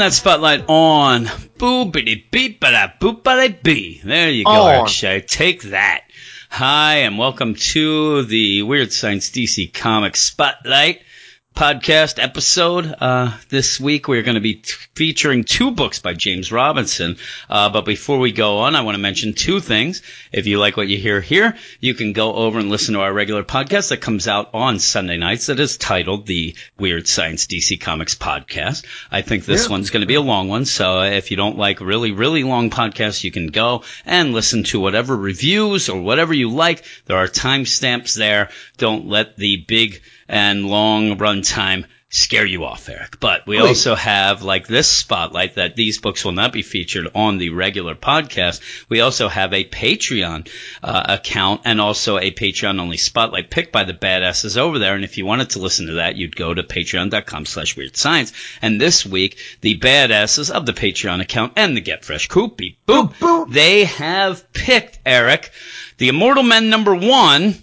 [0.00, 1.26] That spotlight on.
[1.58, 4.00] Boopity beep ba boopity bee.
[4.02, 4.86] There you go, On.
[4.86, 5.20] Shea.
[5.20, 6.04] Take that.
[6.48, 11.02] Hi, and welcome to the Weird Science DC Comics Spotlight
[11.54, 12.94] podcast episode.
[13.00, 17.16] Uh, this week we're going to be t- featuring two books by James Robinson.
[17.48, 20.02] Uh, but before we go on, I want to mention two things.
[20.32, 23.12] If you like what you hear here, you can go over and listen to our
[23.12, 27.80] regular podcast that comes out on Sunday nights that is titled the Weird Science DC
[27.80, 28.86] Comics Podcast.
[29.10, 29.70] I think this Yeah.
[29.72, 30.64] one's going to be a long one.
[30.64, 34.80] So if you don't like really, really long podcasts, you can go and listen to
[34.80, 36.84] whatever reviews or whatever you like.
[37.06, 38.50] There are timestamps there.
[38.78, 43.20] Don't let the big and long runtime scare you off, Eric.
[43.20, 43.68] But we Please.
[43.68, 47.94] also have like this spotlight that these books will not be featured on the regular
[47.94, 48.60] podcast.
[48.88, 50.48] We also have a Patreon
[50.82, 54.96] uh, account and also a Patreon only spotlight picked by the badasses over there.
[54.96, 58.32] And if you wanted to listen to that, you'd go to patreon.com slash weird science.
[58.60, 62.78] And this week, the badasses of the Patreon account and the Get Fresh Coop, beep,
[62.86, 63.52] boop, Boop, boop.
[63.52, 65.50] they have picked, Eric,
[65.98, 67.54] the Immortal Men number one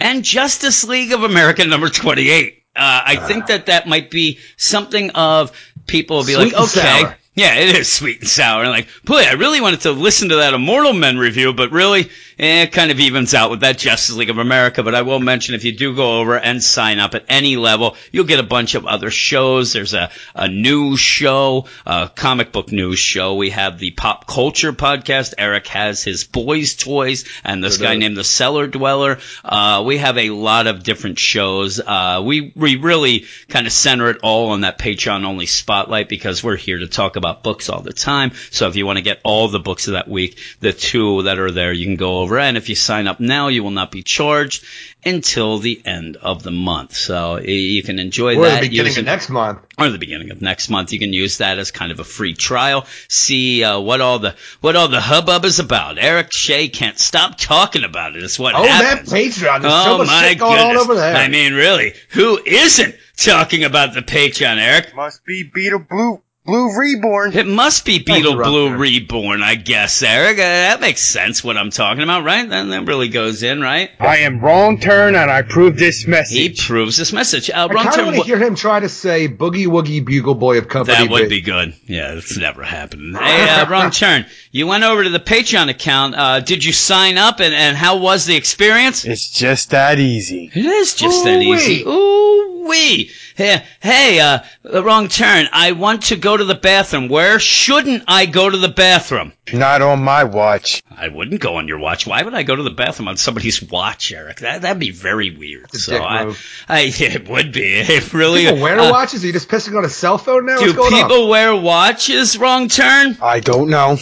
[0.00, 2.62] and Justice League of America number 28.
[2.76, 5.52] Uh, I think that that might be something of
[5.86, 6.66] people will be like, okay.
[6.66, 7.16] sour.
[7.36, 8.62] Yeah, it is sweet and sour.
[8.62, 12.10] And like, boy, I really wanted to listen to that Immortal Men review, but really,
[12.38, 14.82] eh, it kind of evens out with that Justice League of America.
[14.82, 17.96] But I will mention if you do go over and sign up at any level,
[18.12, 19.72] you'll get a bunch of other shows.
[19.72, 23.34] There's a, a news show, a comic book news show.
[23.36, 25.34] We have the pop culture podcast.
[25.38, 29.18] Eric has his boys toys and this guy named the Cellar Dweller.
[29.44, 31.80] Uh, we have a lot of different shows.
[31.80, 36.42] Uh, we, we really kind of center it all on that Patreon only spotlight because
[36.42, 38.32] we're here to talk about books all the time.
[38.50, 41.38] So if you want to get all the books of that week, the two that
[41.38, 42.38] are there, you can go over.
[42.38, 44.64] And if you sign up now, you will not be charged
[45.04, 46.96] until the end of the month.
[46.96, 48.54] So you can enjoy Or that.
[48.62, 49.58] the beginning using- of next month.
[49.78, 50.92] or the beginning of next month.
[50.92, 52.86] You can use that as kind of a free trial.
[53.08, 55.98] See uh, what all the what all the hubbub is about.
[55.98, 58.22] Eric Shea can't stop talking about it.
[58.24, 59.04] It's what Oh, that.
[59.04, 59.60] Patreon.
[59.62, 60.76] There's oh so much my shit going goodness!
[60.76, 61.16] on over there.
[61.16, 64.94] I mean, really, who isn't talking about the Patreon, Eric?
[64.96, 67.32] Must be Beetle Blue Blue Reborn.
[67.32, 68.48] It must be Beetle you, Rob.
[68.50, 70.36] Blue Reborn, I guess, Eric.
[70.36, 71.42] Uh, that makes sense.
[71.42, 72.46] What I'm talking about, right?
[72.46, 73.90] Then that really goes in, right?
[73.98, 76.36] I am wrong turn and I prove this message.
[76.36, 77.48] He proves this message.
[77.48, 78.04] Uh, I wrong kind of turn.
[78.06, 81.30] want to hear him try to say Boogie Woogie Bugle Boy of Company That would
[81.30, 81.36] B.
[81.36, 81.72] be good.
[81.86, 83.16] Yeah, that's never happened.
[83.16, 84.26] Hey, uh, wrong turn.
[84.50, 86.14] You went over to the Patreon account.
[86.14, 89.06] Uh, did you sign up, and, and how was the experience?
[89.06, 90.50] It's just that easy.
[90.54, 91.54] It is just that Ooh-wee.
[91.54, 91.84] easy.
[91.86, 92.33] Ooh
[92.64, 93.10] wee.
[93.36, 95.48] Hey, hey, uh, the wrong turn.
[95.52, 97.08] I want to go to the bathroom.
[97.08, 99.32] Where shouldn't I go to the bathroom?
[99.52, 100.82] Not on my watch.
[100.90, 102.06] I wouldn't go on your watch.
[102.06, 104.38] Why would I go to the bathroom on somebody's watch, Eric?
[104.40, 105.64] That that'd be very weird.
[105.64, 106.64] It's a so dick I, move.
[106.68, 107.64] I, it would be.
[107.64, 108.44] It really.
[108.44, 109.22] People wear uh, watches?
[109.22, 110.58] Are you just pissing on a cell phone now?
[110.58, 111.28] Do What's going people on?
[111.28, 112.38] wear watches?
[112.38, 113.18] Wrong turn.
[113.20, 113.98] I don't know.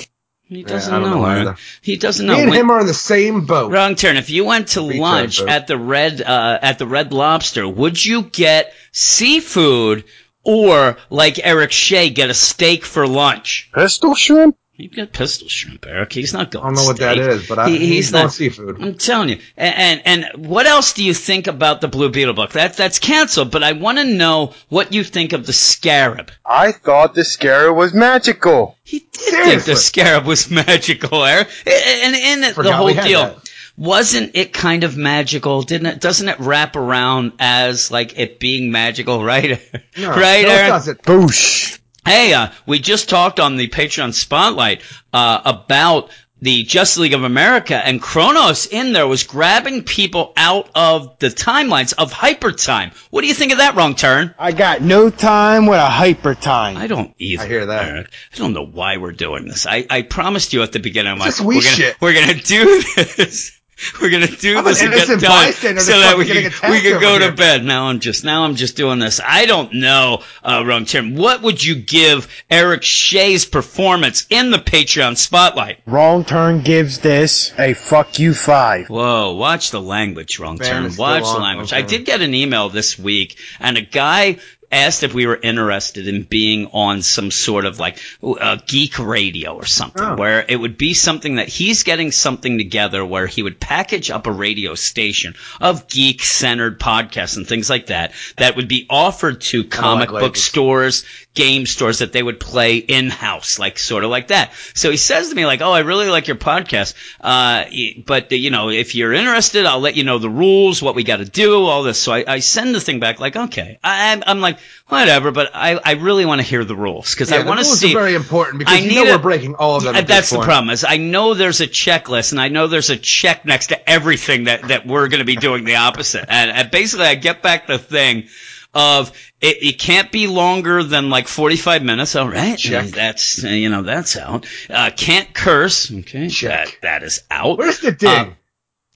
[0.55, 1.19] He doesn't I don't know.
[1.21, 1.41] know Eric.
[1.43, 1.57] either.
[1.81, 2.35] He doesn't know.
[2.35, 3.73] Me and When- him are in the same boat.
[3.73, 4.17] Wrong turn.
[4.17, 5.49] If you went to Return lunch boat.
[5.49, 10.05] at the red uh, at the Red Lobster, would you get seafood
[10.45, 13.71] or like Eric Shea get a steak for lunch?
[13.75, 14.57] Pistol shrimp?
[14.75, 16.13] You get pistol shrimp, Eric.
[16.15, 16.65] He's not going.
[16.65, 18.33] I don't know what that is, but I, He- he's, he's going not.
[18.33, 18.83] seafood.
[18.83, 19.39] I'm telling you.
[19.57, 22.53] And, and and what else do you think about the Blue Beetle book?
[22.53, 26.33] That that's canceled, but I want to know what you think of the Scarab.
[26.45, 28.77] I thought the scarab was magical.
[28.83, 31.49] He did think the Scarab was magical, Eric.
[31.67, 33.21] And in it, the whole deal.
[33.25, 33.51] that.
[33.77, 35.63] Wasn't it kind of magical?
[35.63, 36.01] Didn't it?
[36.01, 39.61] Doesn't it wrap around as like it being magical, right?
[39.99, 40.69] No, right, no, it Eric?
[40.69, 41.03] doesn't.
[41.03, 41.79] Boosh.
[42.05, 44.83] Hey, uh, we just talked on the Patreon Spotlight
[45.13, 50.69] uh, about the Justice League of America, and Kronos in there was grabbing people out
[50.75, 52.91] of the timelines of hyper time.
[53.11, 53.77] What do you think of that?
[53.77, 54.35] Wrong turn.
[54.37, 56.77] I got no time with a hyper time.
[56.77, 57.45] I don't either.
[57.45, 57.89] I hear that.
[57.89, 58.11] Eric.
[58.35, 59.67] I don't know why we're doing this.
[59.67, 61.13] I, I promised you at the beginning.
[61.13, 62.01] of my like, we we're gonna, shit.
[62.01, 63.61] We're gonna do this.
[64.01, 67.01] We're gonna do I'm this and get done so that we fucking can, we can
[67.01, 67.65] go over to bed.
[67.65, 69.21] Now I'm just now I'm just doing this.
[69.25, 71.15] I don't know, uh, wrong term.
[71.15, 75.81] What would you give Eric Shea's performance in the Patreon spotlight?
[75.87, 78.89] Wrong turn gives this a fuck you five.
[78.89, 80.97] Whoa, watch the language, wrong Fan turn.
[80.97, 81.73] Watch the on, language.
[81.73, 81.83] okay.
[81.83, 84.39] I did get an email this week, and a guy
[84.73, 89.55] asked if we were interested in being on some sort of like uh, geek radio
[89.55, 90.17] or something, Oh.
[90.17, 94.27] where it would be something that he's getting something together where he would package up
[94.27, 99.41] a radio station of geek centered podcasts and things like that that would be offered
[99.43, 100.43] to comic book labels.
[100.43, 101.05] stores,
[101.35, 104.53] game stores that they would play in house, like sort of like that.
[104.75, 107.65] So he says to me like, "Oh, I really like your podcast, uh,
[108.07, 111.19] but you know, if you're interested, I'll let you know the rules, what we got
[111.19, 114.41] to do, all this." So I, I send the thing back like, "Okay," I, I'm
[114.41, 115.31] like, whatever.
[115.31, 117.95] But I, I really want to hear the rules because Yeah, I want to see.
[117.95, 119.95] are very important because I you know a- we're breaking all of them.
[119.97, 120.71] Uh, That's the problem.
[120.71, 124.45] Is I know there's a checklist, and I know there's a check next to everything
[124.45, 126.25] that that we're going to be doing the opposite.
[126.29, 128.29] And, and basically, I get back the thing
[128.75, 129.11] of
[129.43, 132.17] it, it can't be longer than like 45 minutes.
[132.17, 132.87] All right, Check.
[132.87, 134.47] that's uh, you know that's out.
[134.71, 135.93] Uh, can't curse.
[135.93, 136.79] Okay, Check.
[136.81, 137.59] That, that is out.
[137.59, 138.09] Where's the ding?
[138.11, 138.37] Um,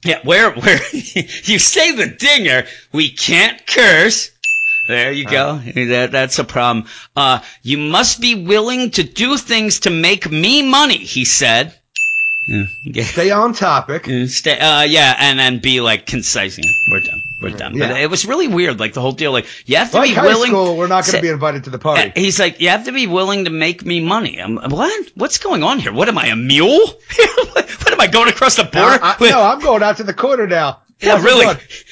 [0.05, 4.31] yeah, where where you say the dinger, we can't curse.
[4.89, 5.57] There you go.
[5.59, 6.87] That, that's a problem.
[7.15, 11.75] Uh, you must be willing to do things to make me money, he said.
[12.47, 12.65] Yeah.
[12.85, 13.05] yeah.
[13.05, 14.09] Stay on topic.
[14.09, 16.59] Uh, Stay, uh, yeah, and then be like concise.
[16.59, 17.23] Yeah, we're done.
[17.43, 17.77] We're done.
[17.77, 18.79] But it was really weird.
[18.79, 19.33] Like the whole deal.
[19.33, 20.51] Like you have to Like be willing.
[20.51, 22.11] school, we're not going to be invited to the party.
[22.11, 24.41] Uh, He's like, you have to be willing to make me money.
[24.41, 25.11] I'm, what?
[25.17, 25.93] What's going on here?
[25.93, 26.87] What am I, a mule?
[27.53, 28.99] what am I going across the border?
[29.03, 30.83] I, no, I'm going out to the corner now.
[31.01, 31.47] Yeah, really.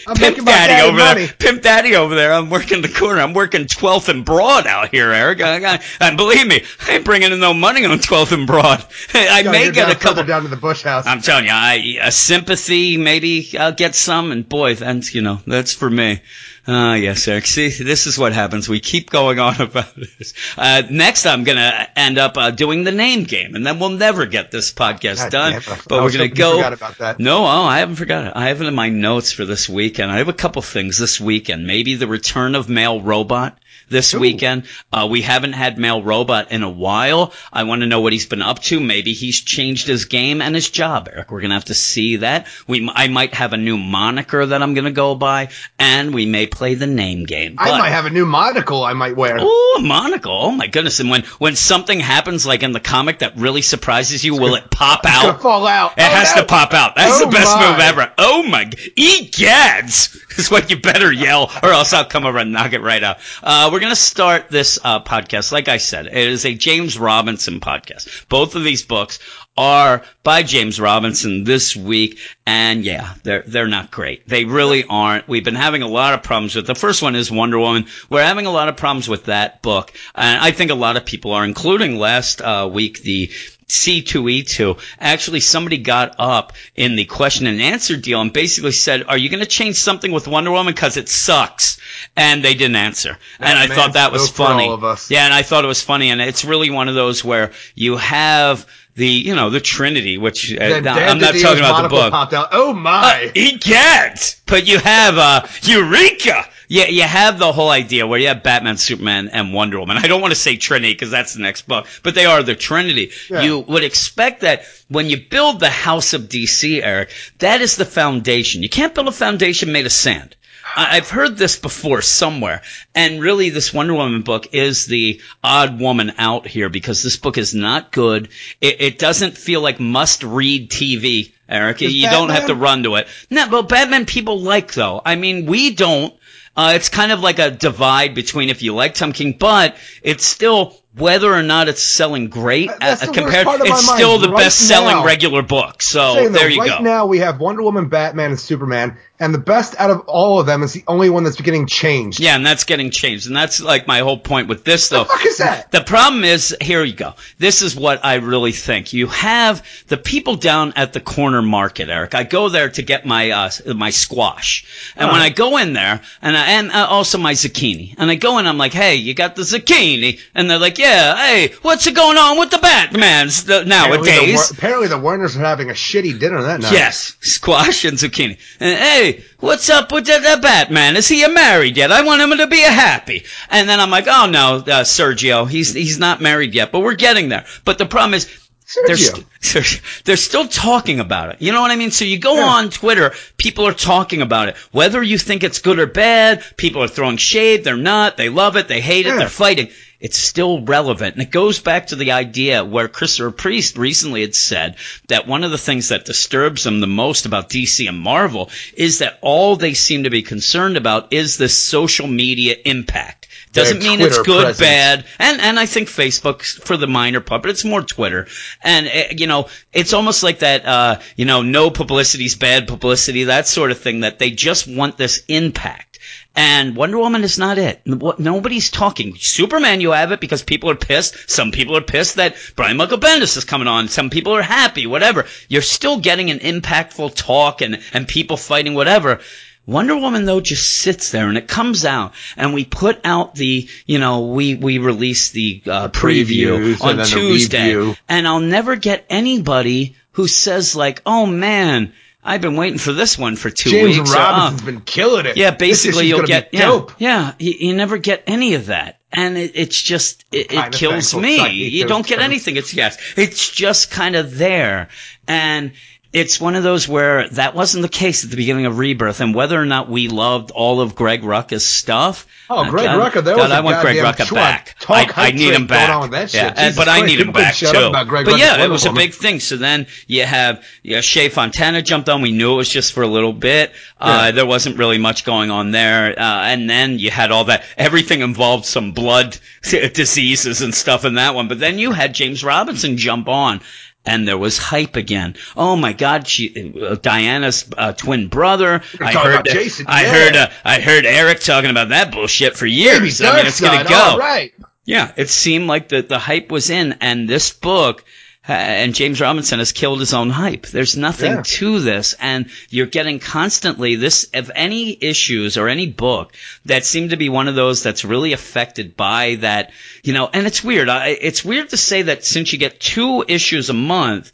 [0.07, 1.27] I'm Pimp Daddy over money.
[1.27, 1.35] there.
[1.39, 2.33] Pimp Daddy over there.
[2.33, 3.21] I'm working the corner.
[3.21, 5.43] I'm working 12th and Broad out here, Eric.
[5.43, 8.85] I got, and believe me, I ain't bringing in no money on 12th and Broad.
[9.15, 10.25] I may get a couple.
[10.25, 11.07] down to the Bush house.
[11.07, 15.39] I'm telling you, I, a sympathy, maybe I'll get some, and boy, that's, you know,
[15.47, 16.21] that's for me.
[16.67, 17.47] Ah, yes, Eric.
[17.47, 18.69] See, this is what happens.
[18.69, 20.33] We keep going on about this.
[20.57, 24.25] Uh, next, I'm gonna end up uh, doing the name game, and then we'll never
[24.25, 25.53] get this podcast God done.
[25.55, 25.69] it.
[25.69, 26.67] I But we're gonna go.
[26.67, 27.19] about that.
[27.21, 28.33] No, oh, I haven't forgotten.
[28.35, 30.11] I have it in my notes for this weekend.
[30.11, 31.67] I have a couple things this weekend.
[31.67, 33.59] Maybe the return of Male Robot
[33.89, 34.21] this Ooh.
[34.21, 34.65] weekend.
[34.93, 37.33] Uh, we haven't had Male Robot in a while.
[37.53, 38.81] I want to know what he's been up to.
[38.81, 41.31] Maybe he's changed his game and his job, Eric.
[41.31, 42.47] We're gonna have to see that.
[42.67, 45.49] We, I might have a new moniker that I'm gonna go by,
[45.79, 47.57] and we may play the name game.
[47.59, 49.37] I might have a new monocle I might wear.
[49.41, 50.33] Oh, a monocle!
[50.33, 51.01] Oh my goodness!
[51.01, 54.71] And when when something happens, like in the comic, that really surprises you, will it
[54.71, 55.43] pop out?
[55.43, 55.93] fall out.
[55.99, 56.43] It Oh, has no.
[56.43, 56.97] to pop out.
[56.97, 57.71] That's Oh the best my.
[57.71, 58.13] move ever.
[58.19, 58.65] Oh my!
[58.65, 63.03] Egads is what you better yell, or else I'll come over and knock it right
[63.03, 63.19] out.
[63.43, 65.51] Uh, we're gonna start this uh, podcast.
[65.51, 68.29] Like I said, it is a James Robinson podcast.
[68.29, 69.19] Both of these books
[69.57, 74.29] are by James Robinson this week, and yeah, they're they're not great.
[74.29, 75.27] They really aren't.
[75.27, 77.87] We've been having a lot of problems with the first one is Wonder Woman.
[78.09, 81.05] We're having a lot of problems with that book, and I think a lot of
[81.05, 83.33] people are, including last uh, week the
[83.69, 84.79] C2E2.
[84.99, 89.29] Actually, somebody got up in the question and answer deal and basically said, "Are you
[89.29, 91.79] going to change something with Wonder Woman because it sucks?"
[92.17, 94.67] And they didn't answer, and I man thought that was funny.
[94.67, 95.11] all of us.
[95.11, 97.97] Yeah, and I thought it was funny, and it's really one of those where you
[97.97, 102.13] have the, you know, the Trinity, which uh, Dan I'm not talking about the book.
[102.13, 102.49] Popped out.
[102.53, 102.91] Oh my!
[102.91, 103.33] Uh, my!
[103.35, 104.41] Egads!
[104.47, 106.47] But you have uh, Eureka.
[106.69, 109.99] Yeah, you have the whole idea where you have Batman, Superman, and Wonder Woman.
[109.99, 112.55] I don't want to say Trinity because that's the next book, but they are the
[112.55, 113.11] Trinity.
[113.29, 113.43] Yeah.
[113.43, 117.85] You would expect that when you build the House of DC, Eric, that is the
[117.85, 118.63] foundation.
[118.63, 120.37] You can't build a foundation made of sand.
[120.77, 122.63] I- I've heard this before somewhere,
[122.95, 127.39] and really, this Wonder Woman book is the odd woman out here because this book
[127.39, 128.29] is not good.
[128.61, 131.83] It, it doesn't feel like must-read TV, Eric.
[131.83, 133.09] Is you don't have to run to it.
[133.31, 135.01] No, but Batman people like though.
[135.05, 136.15] I mean, we don't.
[136.57, 140.25] Uh, it's kind of like a divide between if you like Tom King, but it's
[140.25, 143.49] still whether or not it's selling great uh, compared.
[143.49, 143.99] It's mind.
[143.99, 145.83] still the Right best selling now- regular book.
[145.83, 146.85] So there you right go.
[146.85, 150.47] now we have Wonder Woman, Batman, and Superman, and the best out of all of
[150.47, 152.21] them is the only one that's getting changed.
[152.21, 153.27] Yeah, and that's getting changed.
[153.27, 155.05] And that's like my whole point with this, though.
[155.05, 155.71] The fuck is that?
[155.73, 157.15] The problem is, here you go.
[157.39, 158.93] This is what I really think.
[158.93, 162.15] You have the people down at the corner market, Eric.
[162.15, 164.65] I go there to get my uh, my squash,
[164.97, 165.25] and when Uh-huh.
[165.25, 168.47] I go in there, and I, and uh, also my zucchini, and I go in,
[168.47, 172.39] I'm like, hey, you got the zucchini, and they're like, yeah, hey, what's going on
[172.39, 174.51] with the Batman's the, Apparently the, nowadays?
[174.51, 176.73] Apparently the Werners are having a shitty dinner that night.
[176.73, 178.39] Yes, squash and zucchini.
[178.61, 180.97] And hey, what's up with the, the Batman?
[180.97, 181.93] Is he married yet?
[181.93, 183.25] I want him to be a happy.
[183.51, 186.95] And then I'm like, oh no, uh, Sergio, he's he's not married yet, but we're
[186.95, 187.45] getting there.
[187.65, 188.41] But the problem is.
[188.87, 189.27] They're, st-
[190.07, 191.43] they're still talking about it.
[191.43, 191.91] You know what I mean?
[191.91, 192.45] So you go Yeah.
[192.47, 194.57] on Twitter, people are talking about it.
[194.73, 198.57] Whether you think it's good or bad, people are throwing shade, they're not, they love
[198.57, 199.17] it, they hate it, Yeah.
[199.19, 199.69] they're fighting.
[200.05, 201.15] It's still relevant.
[201.15, 204.77] And it goes back to the idea where Christopher Priest recently had said
[205.09, 208.99] that one of the things that disturbs him the most about DC and Marvel is
[208.99, 213.29] that all they seem to be concerned about is the social media impact.
[213.55, 214.59] Doesn't mean it's good, presence.
[214.59, 218.27] bad, and and I think Facebook for the minor part, but it's more Twitter.
[218.63, 220.67] And uh, you know, it's almost like that.
[220.67, 224.01] Uh, you know, no publicity's bad publicity, that sort of thing.
[224.01, 225.94] That they just want this impact.
[226.37, 227.83] And Wonder Woman is not it.
[227.87, 229.15] Nobody's talking.
[229.17, 231.31] Superman, you have it because people are pissed.
[231.31, 233.87] Some people are pissed that Brian Michael Bendis is coming on.
[233.87, 234.87] Some people are happy.
[234.87, 235.27] Whatever.
[235.49, 238.75] You're still getting an impactful talk and and people fighting.
[238.75, 239.21] Whatever.
[239.67, 243.67] Wonder Woman though just sits there and it comes out and we put out the,
[243.87, 249.07] you know, we, we release the, uh, preview previews on Tuesday and I'll never get
[249.09, 253.99] anybody who says like, oh man, I've been waiting for this one for two James
[253.99, 254.11] weeks.
[254.11, 255.37] or, Robinson's uh, oh, been killing it.
[255.37, 257.33] yeah, basically you'll get yeah, yeah.
[257.39, 261.51] You, you never get any of that, and it, it's just it, it kills me.
[261.51, 262.25] You don't get first.
[262.25, 262.57] anything.
[262.57, 264.89] It's yes, it's just kind of there,
[265.29, 265.73] and
[266.15, 269.35] it's one of those where that wasn't the case at the beginning of Rebirth, and
[269.35, 272.25] whether or not we loved all of Greg Rucka's stuff.
[272.49, 274.77] Oh, uh, Greg God, Rucka, there God, was a I want Greg Rucka talk- back.
[274.79, 275.91] talk I, I need him back.
[275.91, 276.41] on that shit.
[276.41, 277.67] Yeah, Jesus but I need him back too.
[277.67, 279.41] but Rucka's yeah, it was a big thing.
[279.41, 282.23] So then you have yeah, Shea Fontana jumped on.
[282.23, 283.73] We knew it was just for a little bit.
[283.99, 286.17] Uh, there wasn't really much going on there.
[286.17, 287.65] Uh, and then you had all that.
[287.77, 291.49] Everything involved some blood diseases and stuff in that one.
[291.49, 293.61] But then you had James Robinson jump on.
[294.07, 295.35] And there was hype again.
[295.57, 296.29] Oh my God!
[296.29, 298.83] She, uh, Diana's uh, twin brother.
[299.01, 299.33] I heard.
[299.33, 300.13] about Jason, I yeah.
[300.13, 300.37] heard.
[300.37, 303.23] Uh, I heard Eric talking about that bullshit for years.
[303.23, 303.95] I mean, it's gonna go.
[303.95, 304.53] all right.
[304.85, 308.05] Yeah, it seemed like the the hype was in, and this book.
[308.49, 310.67] Uh, And James Robinson has killed his own hype.
[310.67, 311.43] There's nothing Yeah.
[311.45, 314.27] to this, and you're getting constantly this.
[314.35, 316.33] If any issues or any book
[316.67, 319.71] that seem to be one of those that's really affected by that,
[320.03, 320.89] you know, and it's weird.
[320.89, 324.31] I, it's weird to say that since you get two issues a month,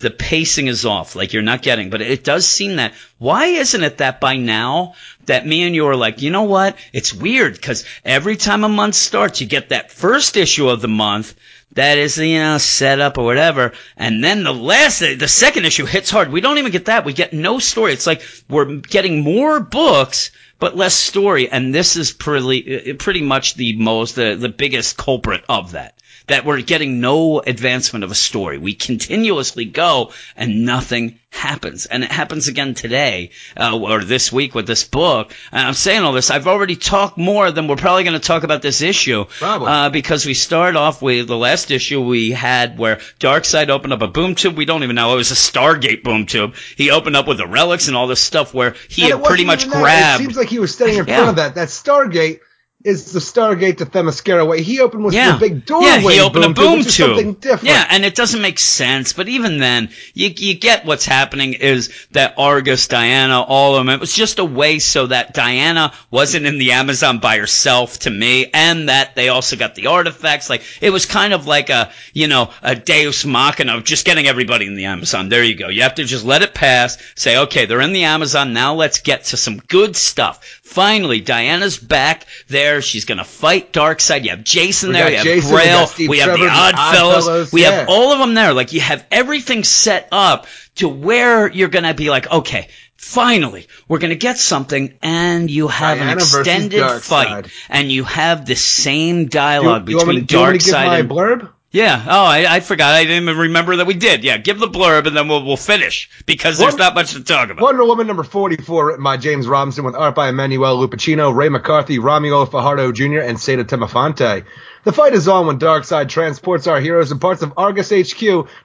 [0.00, 2.94] the pacing is off, like you're not getting, but it does seem that.
[3.18, 4.94] Why isn't it that by now
[5.26, 6.76] that me and you are like, you know what?
[6.92, 10.86] It's weird because every time a month starts, you get that first issue of the
[10.86, 11.34] month
[11.72, 15.86] that is, you know, set up or whatever, and then the last, the second issue
[15.86, 16.32] hits hard.
[16.32, 17.04] We don't even get that.
[17.04, 17.92] We get no story.
[17.92, 20.30] It's like we're getting more books.
[20.60, 25.44] But less story, and this is pretty, pretty much the most, the, the biggest culprit
[25.48, 25.97] of that
[26.28, 28.58] that we're getting no advancement of a story.
[28.58, 31.84] We continuously go and nothing happens.
[31.86, 35.34] And it happens again today, uh, or this week with this book.
[35.52, 38.44] And I'm saying all this, I've already talked more than we're probably going to talk
[38.44, 39.24] about this issue.
[39.38, 39.68] Probably.
[39.68, 44.02] Uh, because we start off with the last issue we had where Darkseid opened up
[44.02, 44.56] a boom tube.
[44.56, 45.12] We don't even know.
[45.12, 46.54] It was a Stargate boom tube.
[46.76, 49.44] He opened up with the relics and all this stuff where he And had pretty
[49.44, 50.22] much grabbed.
[50.22, 51.16] It seems like he was standing in Yeah.
[51.16, 51.54] front of that.
[51.56, 52.40] That Stargate
[52.84, 54.62] is the Stargate to Themyscira way.
[54.62, 55.32] He opened with Yeah.
[55.32, 55.86] the big doorway.
[55.86, 56.92] Yeah, he opened boom a boom tube.
[56.92, 57.64] something different.
[57.64, 59.12] Yeah, and it doesn't make sense.
[59.12, 63.92] But even then, you you get what's happening is that Argus, Diana, all of them.
[63.92, 68.10] It was just a way so that Diana wasn't in the Amazon by herself to
[68.10, 70.48] me, and that they also got the artifacts.
[70.48, 74.28] Like it was kind of like a you know a Deus Machina of just getting
[74.28, 75.28] everybody in the Amazon.
[75.28, 75.68] There you go.
[75.68, 76.96] You have to just let it pass.
[77.16, 78.52] Say okay, they're in the Amazon.
[78.52, 80.57] Now let's get to some good stuff.
[80.68, 82.82] Finally, Diana's back there.
[82.82, 84.24] She's gonna fight Darkseid.
[84.24, 85.10] You have Jason We there.
[85.10, 85.86] You have Jason, we Grail.
[85.86, 87.24] Steve We have the Trevor, the Odd Odd Fellows.
[87.24, 87.70] Fellows, We yeah.
[87.70, 88.52] have all of them there.
[88.52, 90.46] Like you have everything set up
[90.76, 95.98] to where you're gonna be like, okay, finally, we're gonna get something, and you have
[95.98, 100.34] Diana an extended fight, and you have the same dialogue you want me, between do
[100.34, 101.48] you want me to give Darkseid and blurb?
[101.70, 102.02] Yeah.
[102.08, 102.94] Oh, I, I forgot.
[102.94, 104.24] I didn't even remember that we did.
[104.24, 107.22] Yeah, give the blurb, and then we'll we'll finish because there's What- not much to
[107.22, 107.62] talk about.
[107.62, 111.98] Wonder Woman number 44, written by James Robinson, with art by Emmanuel Lupacchino, Ray McCarthy,
[111.98, 114.44] Romulo Fajardo Jr., and Saida Temofonte.
[114.88, 118.18] The fight is on when Darkseid transports our heroes and parts of Argus HQ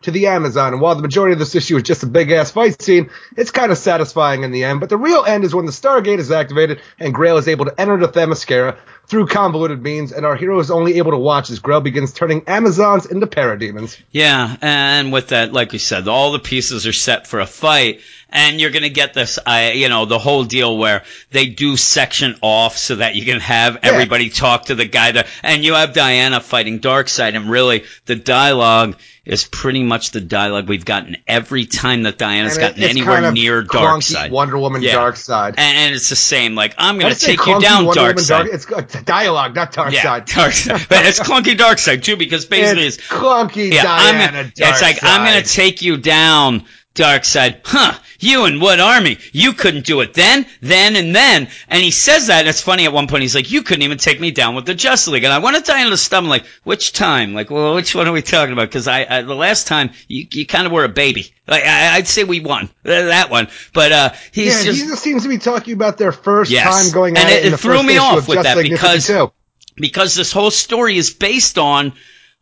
[0.03, 2.49] to the Amazon, and while the majority of this issue is just a big ass
[2.49, 4.79] fight scene, it's kind of satisfying in the end.
[4.79, 7.77] But the real end is when the Stargate is activated and Grail is able to
[7.77, 11.59] enter the Themyscira through convoluted means, and our hero is only able to watch as
[11.59, 14.01] Grail begins turning Amazons into parademons.
[14.09, 17.99] Yeah, and with that, like we said, all the pieces are set for a fight,
[18.33, 19.39] and you're gonna get this,
[19.73, 23.77] you know, the whole deal where they do section off so that you can have
[23.83, 28.15] everybody talk to the guy that, and you have Diana fighting Darkseid, and really the
[28.15, 33.25] dialogue is pretty much the dialogue we've gotten every time that Diana's gotten anywhere kind
[33.27, 34.31] of near clunky Darkseid.
[34.31, 34.95] Wonder Woman Yeah.
[34.95, 35.49] Darkseid.
[35.57, 38.27] And, and it's the same, like, I'm gonna take you down, Wonder Woman Darkseid.
[38.27, 39.93] Dark- It's, it's dialogue, not Darkseid.
[39.93, 40.89] yeah, Darkseid.
[40.89, 44.97] But it's clunky Darkseid too, because basically It's it's, clunky yeah, I'm Diana it's like
[45.03, 47.61] I'm gonna take you down, Darkseid.
[47.63, 47.97] Huh?
[48.19, 49.17] You and what army?
[49.31, 51.49] You couldn't do it then, then, and then.
[51.67, 52.41] And he says that.
[52.41, 52.85] And it's funny.
[52.85, 55.23] At one point, he's like, "You couldn't even take me down with the Justice League."
[55.23, 56.27] And I want to die on the stump.
[56.27, 57.33] Like, which time?
[57.33, 58.69] Like, well, which one are we talking about?
[58.69, 61.33] Because I, I, the last time you, you kind of were a baby.
[61.47, 63.47] Like, I, I'd say we won that one.
[63.73, 66.83] But uh, he's yeah, just he just seems to be talking about their first Yes.
[66.85, 67.23] time going out.
[67.23, 68.71] And at it- it, in it the threw first me off with Justice that League
[68.71, 69.31] because- 52.
[69.75, 71.93] because this whole story is based on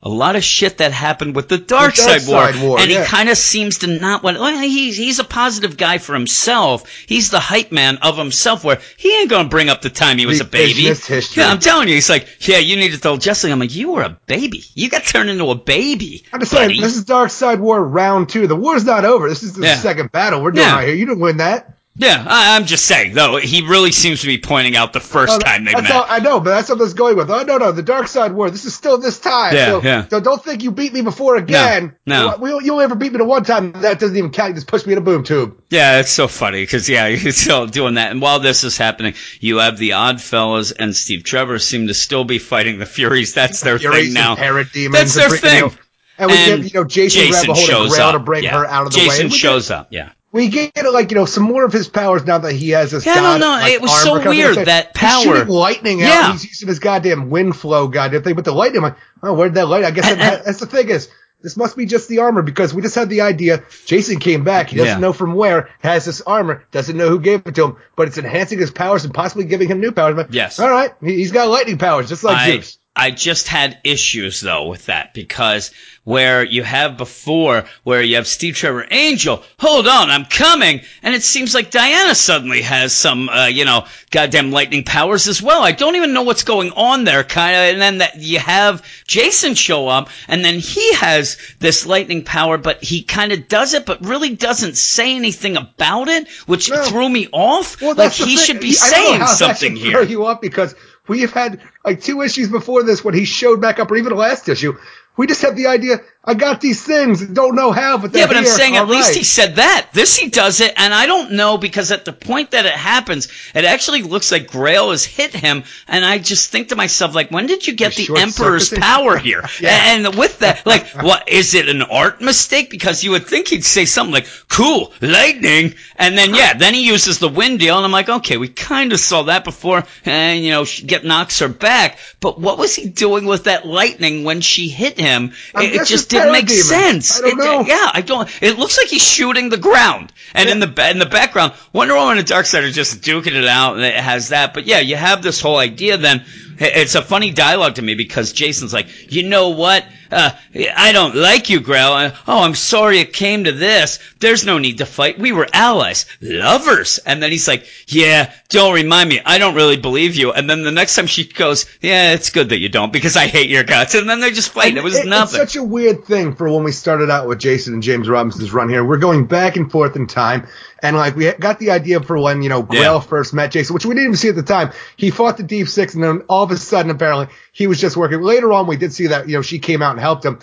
[0.03, 3.01] a lot of shit that happened with the Darkseid War, Darkseid War, and yeah.
[3.01, 4.39] he kind of seems to not want.
[4.39, 6.89] Well, he's he's a positive guy for himself.
[7.05, 8.63] He's the hype man of himself.
[8.63, 10.91] Where he ain't gonna bring up the time he was a baby.
[11.35, 13.13] Yeah, I'm telling you, he's like, yeah, you need to tell.
[13.13, 14.63] League." I'm like, you were a baby.
[14.73, 16.25] You got turned into a baby.
[16.33, 18.47] I'm just saying, this is Darkseid War round two.
[18.47, 19.29] The war's not over.
[19.29, 19.75] This is the Yeah.
[19.75, 20.75] second battle we're doing Yeah.
[20.75, 20.95] right here.
[20.95, 21.77] You didn't win that.
[21.95, 23.37] Yeah, I, I'm just saying though.
[23.37, 25.91] He really seems to be pointing out the first Oh, time they met.
[25.91, 27.29] all, I know, but that's what I was going with.
[27.29, 28.49] Oh no, no, the Darkseid War.
[28.49, 29.53] This is still this time.
[29.53, 30.07] Yeah, so, yeah.
[30.07, 31.95] so don't think you beat me before again.
[32.05, 32.37] no.
[32.41, 33.73] You, you only ever beat me to one time.
[33.73, 34.49] That doesn't even count.
[34.49, 35.61] You just pushed me in a boom tube.
[35.69, 38.11] Yeah, it's so funny because yeah, he's still doing that.
[38.11, 41.93] And while this is happening, you have the Odd Fellows and Steve Trevor seem to
[41.93, 43.33] still be fighting the Furies.
[43.33, 44.35] That's their Furies thing now.
[44.35, 45.55] That's their thing.
[45.55, 45.73] You know,
[46.17, 48.19] and we And get, you know, Jason, grab a hold of shows Grail up to
[48.19, 48.57] bring yeah.
[48.57, 49.05] her out of the way.
[49.05, 49.87] Jason shows get, up.
[49.89, 50.11] Yeah.
[50.33, 53.05] We get like you know some more of his powers now that he has this.
[53.05, 53.47] Yeah, I god, don't know.
[53.47, 54.65] like, It was armor so comes weird, in.
[54.65, 55.23] that He's power.
[55.23, 56.07] shooting lightning out.
[56.07, 56.31] Yeah.
[56.31, 58.35] He's using his goddamn wind flow goddamn thing.
[58.35, 59.83] But the lightning, I'm like, oh, where'd that light?
[59.83, 61.09] I guess And- that, that's the thing is.
[61.43, 63.63] This must be just the armor because we just had the idea.
[63.87, 64.69] Jason came back.
[64.69, 64.99] He doesn't Yeah.
[64.99, 65.69] know from where.
[65.79, 66.63] Has this armor.
[66.69, 67.77] Doesn't know who gave it to him.
[67.95, 70.11] But it's enhancing his powers and possibly giving him new powers.
[70.11, 70.59] I'm like, Yes.
[70.59, 70.93] All right.
[71.03, 72.77] He- He's got lightning powers, just like I, Zeus.
[72.93, 75.71] I just had issues though with that because
[76.03, 81.15] where you have before where you have Steve Trevor Angel, hold on, I'm coming, and
[81.15, 85.61] it seems like Diana suddenly has some, uh, you know, goddamn lightning powers as well.
[85.61, 88.83] I don't even know what's going on there, kind of, and then that you have
[89.07, 93.73] Jason show up, and then he has this lightning power, but he kind of does
[93.75, 96.83] it, but really doesn't say anything about it, which No.
[96.85, 97.79] threw me off.
[97.81, 98.45] Well, like he thing.
[98.45, 100.01] should be I saying something here.
[100.01, 100.73] you up because
[101.11, 104.13] we have had like two issues before this when he showed back up, or even
[104.13, 104.77] the last issue.
[105.17, 105.99] We just have the idea.
[106.23, 107.25] I got these things.
[107.25, 108.53] Don't know how, but they're Yeah, but I'm here.
[108.53, 109.17] saying at All least right.
[109.17, 109.87] he said that.
[109.91, 113.27] This he does it, and I don't know because at the point that it happens,
[113.55, 117.31] it actually looks like Grail has hit him, and I just think to myself, like,
[117.31, 119.43] when did you get the Emperor's power here?
[119.59, 119.95] Yeah.
[119.95, 122.69] And with that, like, what is it an art mistake?
[122.69, 126.85] Because you would think he'd say something like, "Cool, lightning," and then yeah, then he
[126.87, 130.43] uses the wind deal, and I'm like, okay, we kind of saw that before, and
[130.43, 134.23] you know, she get knocks her back, but what was he doing with that lightning
[134.23, 135.00] when she hit him?
[135.05, 136.63] I It, it just didn't make parademons.
[136.63, 137.19] sense.
[137.19, 137.65] I don't It- know.
[137.65, 138.29] yeah, I don't.
[138.41, 142.17] It looks like he's shooting the ground, and in the in the background, Wonder Woman
[142.17, 144.53] and Darkseid are just duking it out, and it has that.
[144.53, 145.97] But yeah, you have this whole idea.
[145.97, 146.23] Then
[146.61, 149.85] it's a funny dialogue to me because Jason's like, you know what?
[150.11, 150.31] Uh,
[150.75, 151.59] I don't like you.
[151.59, 153.99] Uh, oh, I'm sorry it came to this.
[154.19, 155.17] There's no need to fight.
[155.17, 156.97] We were allies, lovers.
[156.99, 159.21] And then he's like, yeah, don't remind me.
[159.25, 160.33] I don't really believe you.
[160.33, 163.27] And then the next time she goes, yeah, it's good that you don't because I
[163.27, 163.95] hate your guts.
[163.95, 164.75] And then they just fight.
[164.75, 165.41] It was It- nothing.
[165.41, 168.51] It's such a weird thing for when we started out with Jason and James Robinson's
[168.53, 168.83] run here.
[168.83, 170.45] We're going back and forth in time,
[170.81, 172.99] and like we got the idea for when you know Grail Yeah.
[172.99, 174.71] first met Jason, which we didn't even see at the time.
[174.97, 177.95] He fought the Deep Six, and then all of a sudden, apparently, he was just
[177.97, 178.21] working.
[178.21, 180.39] Later on, we did see that you know she came out and helped him.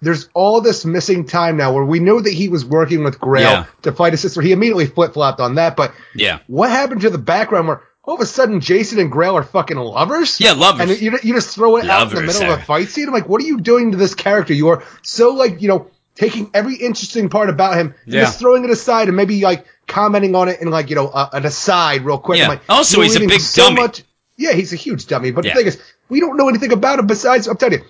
[0.00, 3.50] There's all this missing time now where we know that he was working with Grail
[3.50, 3.64] Yeah.
[3.82, 4.42] to fight his sister.
[4.42, 6.40] He immediately flip flopped on that, but yeah.
[6.46, 9.78] what happened to the background where all of a sudden Jason and Grail are fucking
[9.78, 10.38] lovers?
[10.40, 10.90] Yeah, lovers.
[10.90, 13.06] And you, you just throw it out in the Lovers, middle of a fight scene?
[13.06, 14.52] I'm like, what are you doing to this character?
[14.52, 18.20] You are so like, you know, taking every interesting part about him and Yeah.
[18.24, 21.28] just throwing it aside and maybe like commenting on it and like, you know, uh,
[21.32, 22.38] an aside real quick.
[22.38, 22.44] Yeah.
[22.44, 23.76] I'm like, Also, he's a big so dummy.
[23.80, 24.02] Much,
[24.36, 25.30] yeah, he's a huge dummy.
[25.30, 25.52] But Yeah.
[25.54, 27.84] the thing is, we don't know anything about him besides, I'm telling you,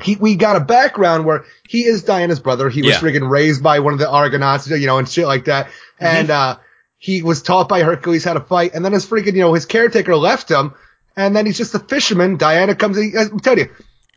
[0.00, 2.68] he, we got a background where he is Diana's brother.
[2.68, 3.00] He was Yeah.
[3.00, 5.66] friggin' raised by one of the Argonauts, you know, and shit like that.
[5.66, 6.04] Mm-hmm.
[6.06, 6.58] And, uh,
[6.98, 8.72] he was taught by Hercules how to fight.
[8.74, 10.74] And then his freaking, you know, his caretaker left him.
[11.14, 12.36] And then he's just a fisherman.
[12.36, 13.12] Diana comes in.
[13.16, 13.70] I'm telling you,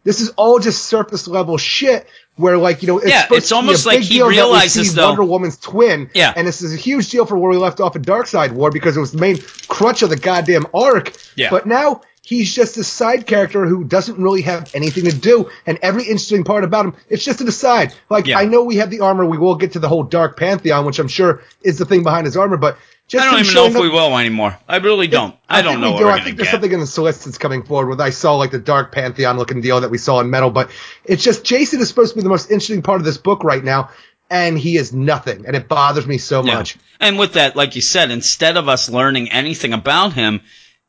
[0.09, 3.53] this is all just surface level shit where like, you know, it's Yeah, it's to
[3.53, 6.09] be a almost like he deal that we realizes, see though- Wonder Woman's twin.
[6.15, 6.33] Yeah.
[6.35, 8.97] And this is a huge deal for where we left off in Darkseid War because
[8.97, 11.13] it was the main crutch of the goddamn arc.
[11.35, 11.51] Yeah.
[11.51, 15.51] But now he's just a side character who doesn't really have anything to do.
[15.67, 17.93] And every interesting part about him, it's just an aside.
[18.09, 18.39] Like, Yeah.
[18.39, 19.25] I know we have the armor.
[19.27, 22.25] We will get to the whole Dark Pantheon, which I'm sure is the thing behind
[22.25, 24.57] his armor, but just I don't even know if up- we will anymore.
[24.67, 25.35] I really don't.
[25.49, 26.07] I, don't know do.
[26.07, 26.51] I think there's get.
[26.53, 26.87] something in the
[27.25, 30.19] that's coming forward with I saw like the Dark Pantheon looking deal that we saw
[30.21, 30.69] in Metal, but
[31.03, 33.63] it's just Jason is supposed to be the most interesting part of this book right
[33.63, 33.89] now,
[34.29, 36.53] and he is nothing, and it bothers me so Yeah.
[36.55, 36.77] much.
[36.99, 40.41] And with that, like you said, instead of us learning anything about him,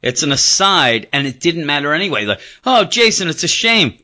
[0.02, 2.26] it's an aside, and it didn't matter anyway.
[2.26, 3.98] Like, oh, Jason, it's a shame.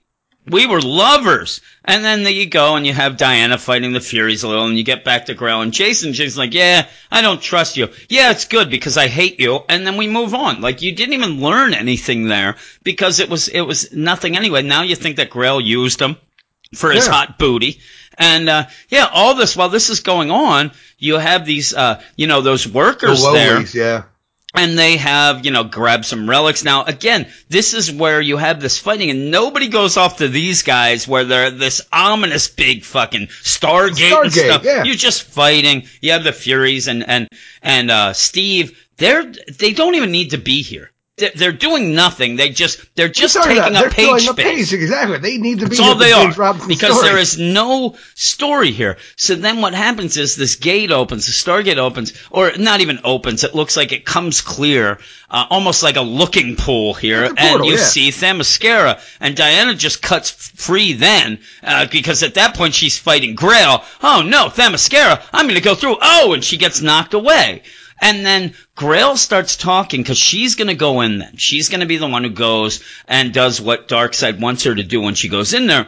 [0.49, 1.61] We were lovers.
[1.85, 4.77] And then there you go, and you have Diana fighting the Furies a little, and
[4.77, 7.89] you get back to Grail and Jason, Jason's like, yeah, I don't trust you.
[8.09, 10.61] Yeah, it's good because I hate you, and then we move on.
[10.61, 14.63] Like, you didn't even learn anything there because it was, it was nothing anyway.
[14.63, 16.17] Now you think that Grail used him
[16.75, 17.13] for his Yeah.
[17.13, 17.81] hot booty.
[18.19, 22.27] And, uh, yeah, all this, while this is going on, you have these, uh, you
[22.27, 24.03] know, those The workers there yeah.
[24.57, 26.65] And they have, you know, grabbed some relics.
[26.65, 30.63] Now, again, this is where you have this fighting, and nobody goes off to these
[30.63, 34.65] guys where they're this ominous big fucking Stargate, and Stargate, stuff.
[34.65, 34.85] yeah.
[34.85, 35.87] You're just fighting.
[36.01, 37.29] You have the Furies and and
[37.63, 38.79] and uh, Steve.
[38.97, 39.25] They're
[39.59, 40.91] they don't even need to be here.
[41.17, 42.37] They're, they're doing nothing.
[42.37, 44.71] They just they're just taking up they're page up space.
[44.71, 45.19] page, exactly.
[45.19, 46.29] They need to be That's all the they are
[46.69, 47.09] because story.
[47.09, 48.99] there is no story here.
[49.17, 53.45] So then what happens is this gate opens, the Stargate opens, or not even opens.
[53.45, 54.99] It looks like it comes clear,
[55.31, 57.79] uh, almost like a looking pool here, and you yeah.
[57.79, 63.35] see Themyscira, and Diana just cuts free then uh, because at that point she's fighting
[63.35, 63.83] Grail.
[64.03, 65.23] Oh no, Themyscira!
[65.33, 65.97] I'm going to go through.
[66.01, 67.63] Oh, and she gets knocked away.
[68.01, 71.37] And then Grail starts talking because she's going to go in then.
[71.37, 74.83] She's going to be the one who goes and does what Darkseid wants her to
[74.83, 75.87] do when she goes in there.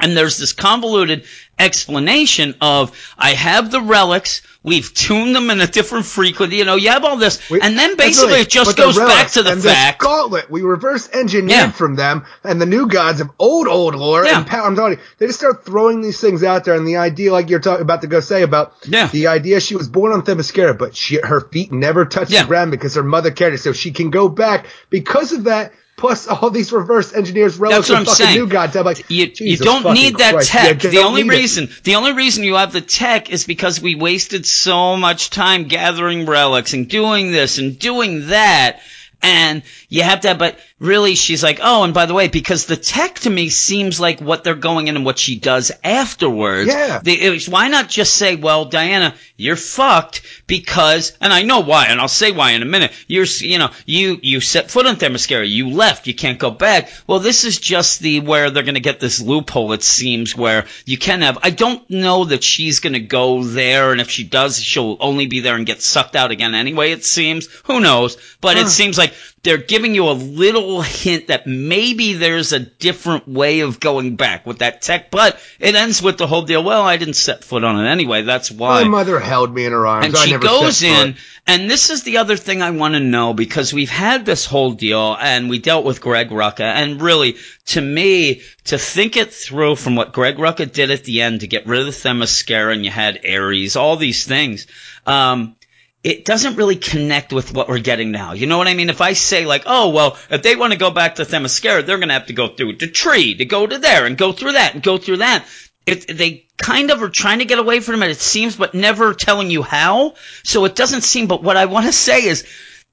[0.00, 1.24] And there's this convoluted
[1.58, 6.76] explanation of, I have the relics, we've tuned them in a different frequency, you know,
[6.76, 10.00] you have all this, We- and then basically it just goes back to the fact.
[10.00, 11.70] Gauntlet we reverse engineered Yeah.
[11.72, 14.38] from them and the new gods of old old lore Yeah.
[14.38, 14.66] and power.
[14.66, 17.50] I'm telling you, they just start throwing these things out there, and the idea, like
[17.50, 19.08] you're talking about to go say about Yeah.
[19.08, 22.42] the idea, she was born on Themyscira, but she her feet never touched Yeah.
[22.42, 25.72] the ground because her mother carried her, so she can go back because of that.
[25.96, 28.38] Plus all these reverse engineers, relics, That's what I'm fucking saying.
[28.38, 28.74] new gods.
[28.76, 30.50] I'm like, you, you don't need that Christ.
[30.50, 30.82] tech.
[30.82, 31.36] You the only need it.
[31.36, 35.64] reason, the only reason you have the tech is because we wasted so much time
[35.64, 38.80] gathering relics and doing this and doing that.
[39.22, 42.76] And you have to, but really she's like, oh, and by the way, because the
[42.76, 46.68] tech to me seems like what they're going in and what she does afterwards.
[46.68, 47.00] Yeah.
[47.30, 52.00] Was- why not just say, well, Diana, you're fucked because, and I know why, and
[52.00, 52.92] I'll say why in a minute.
[53.06, 56.90] You're, you know, you, you set foot on Themyscira, you left, you can't go back.
[57.06, 60.98] Well, this is just the, where they're gonna get this loophole, it seems, where you
[60.98, 64.96] can have, I don't know that she's gonna go there, and if she does, she'll
[64.98, 67.46] only be there and get sucked out again anyway, it seems.
[67.64, 68.16] Who knows?
[68.40, 73.26] But it seems like they're giving you a little hint that maybe there's a different
[73.26, 76.62] way of going back with that tech, but it ends with the whole deal.
[76.62, 78.22] Well, I didn't set foot on it anyway.
[78.22, 78.84] That's why.
[78.84, 80.06] My mother held me in her arms.
[80.06, 83.00] And I she never goes in, and this is the other thing I want to
[83.00, 86.60] know because we've had this whole deal and we dealt with Greg Rucka.
[86.60, 91.22] And really, to me, to think it through from what Greg Rucka did at the
[91.22, 94.68] end to get rid of the Themyscira and you had Ares, all these things,
[95.04, 95.56] um,
[96.04, 98.32] it doesn't really connect with what we're getting now.
[98.32, 98.90] You know what I mean?
[98.90, 101.98] If I say like, oh, well, if they want to go back to Themyscira, they're
[101.98, 104.52] going to have to go through the tree to go to there and go through
[104.52, 105.46] that and go through that.
[105.86, 109.14] It, they kind of are trying to get away from it, it seems, but never
[109.14, 110.14] telling you how.
[110.44, 112.46] So it doesn't seem, but what I want to say is,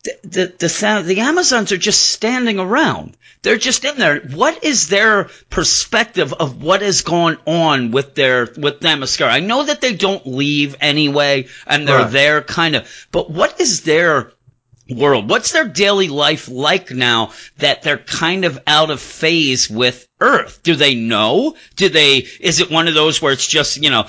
[0.04, 3.16] the, the, the, sound- the Amazons are just standing around.
[3.42, 4.20] They're just in there.
[4.20, 9.30] What is their perspective of what has gone on with their, with Themyscira?
[9.30, 12.12] I know that they don't leave anyway, and they're Right.
[12.12, 14.34] there kind of, but what is their
[14.90, 15.30] world?
[15.30, 20.62] What's their daily life like now that they're kind of out of phase with Earth?
[20.64, 21.56] Do they know?
[21.76, 24.08] Do they, is it one of those where it's just, you know,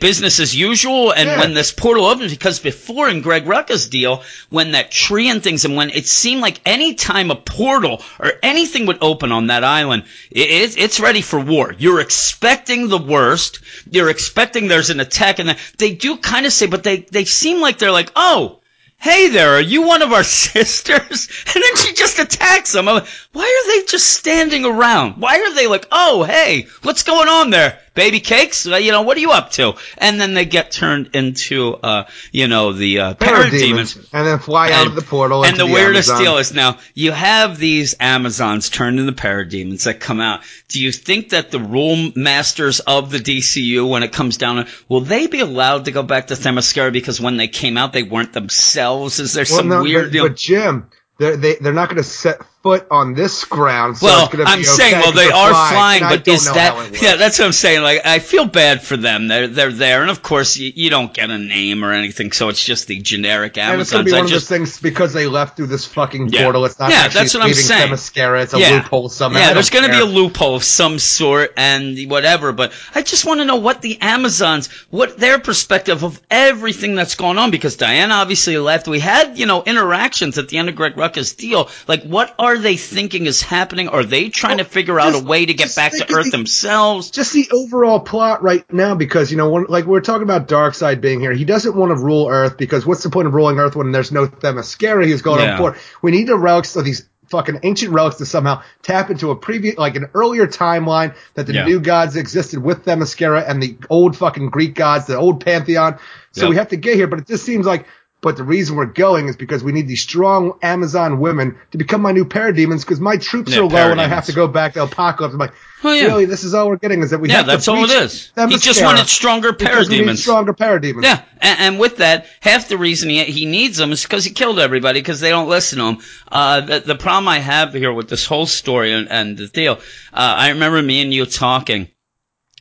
[0.00, 1.12] business as usual?
[1.12, 1.38] And Yeah.
[1.40, 5.64] when this portal opens, because before in Greg Rucka's deal, when that tree and things,
[5.64, 9.62] and when it seemed like any time a portal or anything would open on that
[9.64, 11.72] island, it, it's, it's ready for war.
[11.78, 13.60] You're expecting the worst.
[13.90, 17.60] You're expecting there's an attack and they do kind of say, but they, they seem
[17.60, 18.58] like they're like, oh,
[19.02, 21.28] hey there, are you one of our sisters?
[21.54, 22.86] And then she just attacks them.
[22.86, 25.20] Like, Why are they just standing around?
[25.20, 27.80] Why are they like, oh, hey, what's going on there?
[27.94, 28.64] Baby cakes?
[28.64, 29.74] You know, what are you up to?
[29.98, 33.96] And then they get turned into, uh, you know, the, uh, parademons.
[33.96, 35.44] Parademons, and then fly out of the portal.
[35.44, 36.24] And into the weirdest Amazon.
[36.24, 40.40] deal is now you have these Amazons turned into parademons that come out.
[40.68, 45.02] Do you think that the rule masters of the DCU, when it comes down will
[45.02, 48.32] they be allowed to go back to Themyscira because when they came out they weren't
[48.32, 49.18] themselves?
[49.18, 50.28] Is there Well, some no, weird but, deal?
[50.28, 50.86] but Jim,
[51.18, 53.98] they're they, they're not going to set foot on this ground.
[53.98, 56.74] So well, I'm saying, okay well, 'cause they they're flying, flying, but is that?
[56.74, 57.02] how it works.
[57.02, 57.82] Yeah, that's what I'm saying.
[57.82, 59.28] Like, I feel bad for them.
[59.28, 62.48] They're they're there, and of course, you, you don't get a name or anything, so
[62.48, 65.12] it's just the generic And it's gonna be I one of just those things because
[65.12, 66.44] they left through this fucking Yeah.
[66.44, 66.64] portal.
[66.64, 67.92] It's not Yeah, actually that's what I'm saying.
[67.92, 68.70] It's a Yeah.
[68.70, 69.40] loophole somehow.
[69.40, 73.24] Yeah, there's going to be a loophole of some sort and whatever, but I just
[73.24, 77.76] want to know what the Amazons, what their perspective of everything that's going on because
[77.76, 78.86] Diana obviously left.
[78.86, 81.68] We had, you know, interactions at the end of Greg Rucka's deal.
[81.88, 83.88] Like, what are they thinking is happening?
[83.88, 86.30] Are they trying to Well, figure out a way to get back to Earth the-
[86.30, 87.10] themselves?
[87.10, 91.00] just the overall plot right now because you know when, like we're talking about Darkseid
[91.00, 93.76] being here he doesn't want to rule earth because what's the point of ruling earth
[93.76, 95.52] when there's no Themyscira he's going Yeah.
[95.52, 99.30] on for we need the relics of these fucking ancient relics to somehow tap into
[99.30, 101.64] a previous like an earlier timeline that the Yeah.
[101.64, 105.98] new gods existed with Themyscira and the old fucking Greek gods the old pantheon
[106.32, 106.50] so Yep.
[106.50, 107.86] we have to get here but it just seems like
[108.22, 112.00] But the reason we're going is because we need these strong Amazon women to become
[112.02, 114.74] my new parademons because my troops Yeah, are low and I have to go back
[114.74, 115.32] to Apokolips.
[115.32, 116.04] I'm like, Well, yeah.
[116.04, 117.90] really, this is all we're getting is that we Yeah, have that's to all it
[117.90, 118.30] is.
[118.48, 120.18] He just wanted stronger because we need parademons.
[120.18, 121.02] stronger parademons.
[121.02, 124.30] Yeah, and, and with that, half the reason he, he needs them is because he
[124.32, 125.98] killed everybody because they don't listen to him.
[126.30, 129.74] Uh, the, the problem I have here with this whole story and, and the deal,
[129.74, 129.78] uh,
[130.12, 131.88] I remember me and you talking.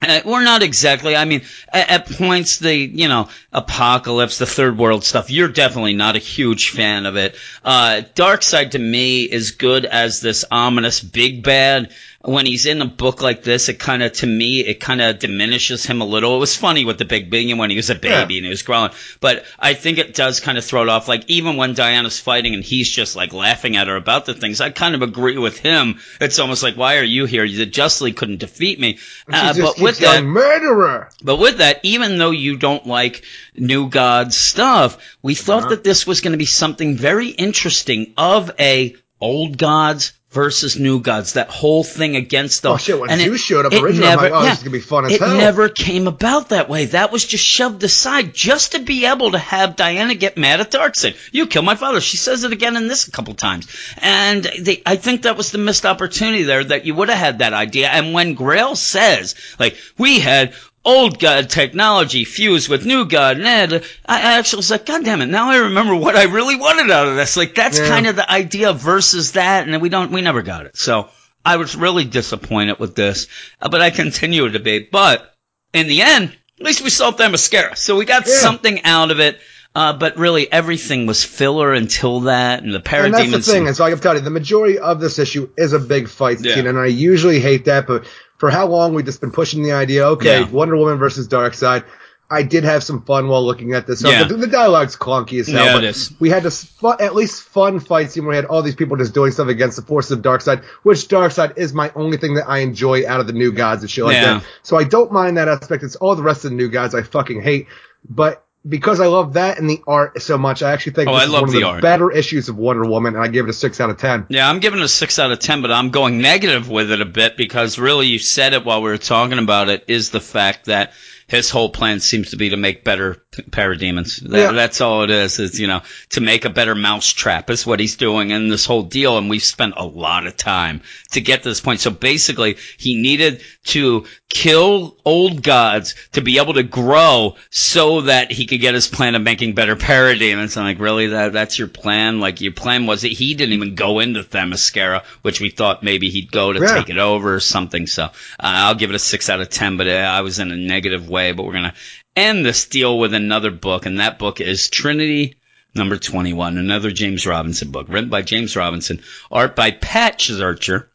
[0.02, 1.16] Uh, we're not exactly.
[1.16, 5.30] I mean, at, at points, the you know Apokolips, the third world stuff.
[5.30, 7.36] You're definitely not a huge fan of it.
[7.64, 11.94] Uh, Darkseid to me is good as this ominous big bad.
[12.23, 15.17] When he's in a book like this, it kind of to me it kind of
[15.19, 16.36] diminishes him a little.
[16.36, 18.38] It was funny with the Big Big when he was a baby Yeah.
[18.39, 21.07] and he was growing, but I think it does kind of throw it off.
[21.07, 24.62] Like even when Diana's fighting and he's just like laughing at her about the things,
[24.62, 25.99] I kind of agree with him.
[26.19, 27.43] It's almost like, why are you here?
[27.43, 28.99] You justly couldn't defeat me.
[29.31, 31.10] Uh, but with that, murderer.
[31.23, 33.23] but with that, even though you don't like
[33.55, 35.69] New Gods stuff, we thought Uh-huh.
[35.69, 41.00] that this was going to be something very interesting of a old gods versus new
[41.00, 41.34] gods.
[41.34, 43.00] That whole thing against the Oh shit!
[43.00, 44.50] When and it- Zeus showed up it originally, I'm never- like, oh, yeah.
[44.50, 45.36] this is gonna be fun as it hell.
[45.38, 46.86] never came about that way.
[46.86, 50.72] That was just shoved aside just to be able to have Diana get mad at
[50.72, 51.15] Darkseid.
[51.32, 52.02] You killed my father.
[52.02, 53.67] She says it again in this a couple times.
[53.98, 57.39] And they, I think that was the missed opportunity there that you would have had
[57.39, 57.89] that idea.
[57.89, 63.46] And when Grail says, like, we had old god technology fused with new god, and
[63.46, 66.89] I I actually was like, God damn it, now I remember what I really wanted
[66.91, 67.38] out of this.
[67.38, 67.88] Like, that's Yeah.
[67.88, 70.78] kind of the idea versus that, and we don't, we never got it.
[70.78, 71.10] So,
[71.46, 73.28] I was really disappointed with this,
[73.62, 74.88] uh, but I continue to be.
[74.91, 75.34] But
[75.74, 78.34] in the end, at least we solved that mascara, so we got Yeah.
[78.34, 79.39] something out of it.
[79.74, 83.67] Uh, but really, everything was filler until that, and the And that's the thing.
[83.67, 86.41] And so I can tell you, the majority of this issue is a big fight
[86.41, 86.56] Yeah.
[86.56, 87.88] scene, and I usually hate that.
[87.88, 88.04] But
[88.41, 90.49] for how long we've just been pushing the idea, okay, Yeah.
[90.49, 91.84] Wonder Woman versus Darkseid.
[92.32, 94.01] I did have some fun while looking at this.
[94.04, 94.23] Yeah.
[94.23, 96.12] the, the dialogue's clunky as hell, Yeah, but it is.
[96.19, 98.97] we had this fu- at least fun fight scene where we had all these people
[98.97, 102.49] just doing stuff against the forces of Darkseid, which Darkseid is my only thing that
[102.49, 104.36] I enjoy out of the new gods and shit like Yeah.
[104.39, 104.43] that.
[104.63, 105.84] So I don't mind that aspect.
[105.84, 107.67] It's all the rest of the new gods I fucking hate.
[108.10, 111.24] But because I love that and the art so much, I actually think Oh, this
[111.24, 113.54] I is one of the better issues of Wonder Woman, and I give it a
[113.54, 114.26] six out of ten.
[114.30, 117.02] Yeah, I'm giving it a six out of ten, but I'm going negative with it
[117.02, 119.86] a bit because really, you said it while we were talking about it.
[119.88, 120.93] Is the fact that
[121.32, 124.19] his whole plan seems to be to make better parademons.
[124.19, 124.52] That, Yeah.
[124.52, 125.39] That's all it is.
[125.39, 128.84] Is you know to make a better mousetrap is what he's doing in this whole
[128.84, 131.80] deal, and we've spent a lot of time to get to this point.
[131.80, 138.32] So basically, he needed to kill old gods to be able to grow so that
[138.32, 140.58] he could get his plan of making better parademons.
[140.58, 141.08] I'm like, really?
[141.08, 142.19] That that's your plan?
[142.19, 146.10] Like your plan was that he didn't even go into Themyscira, which we thought maybe
[146.10, 146.74] he'd go to Yeah.
[146.76, 147.86] take it over or something.
[147.88, 150.52] So uh, I'll give it a six out of ten, but uh, I was in
[150.52, 151.32] a negative way.
[151.34, 151.76] But we're gonna
[152.15, 155.36] end this deal with another book, and that book is Trinity.
[155.74, 160.88] Number 21, another James Robinson book, written by James Robinson, art by Pat Zircher,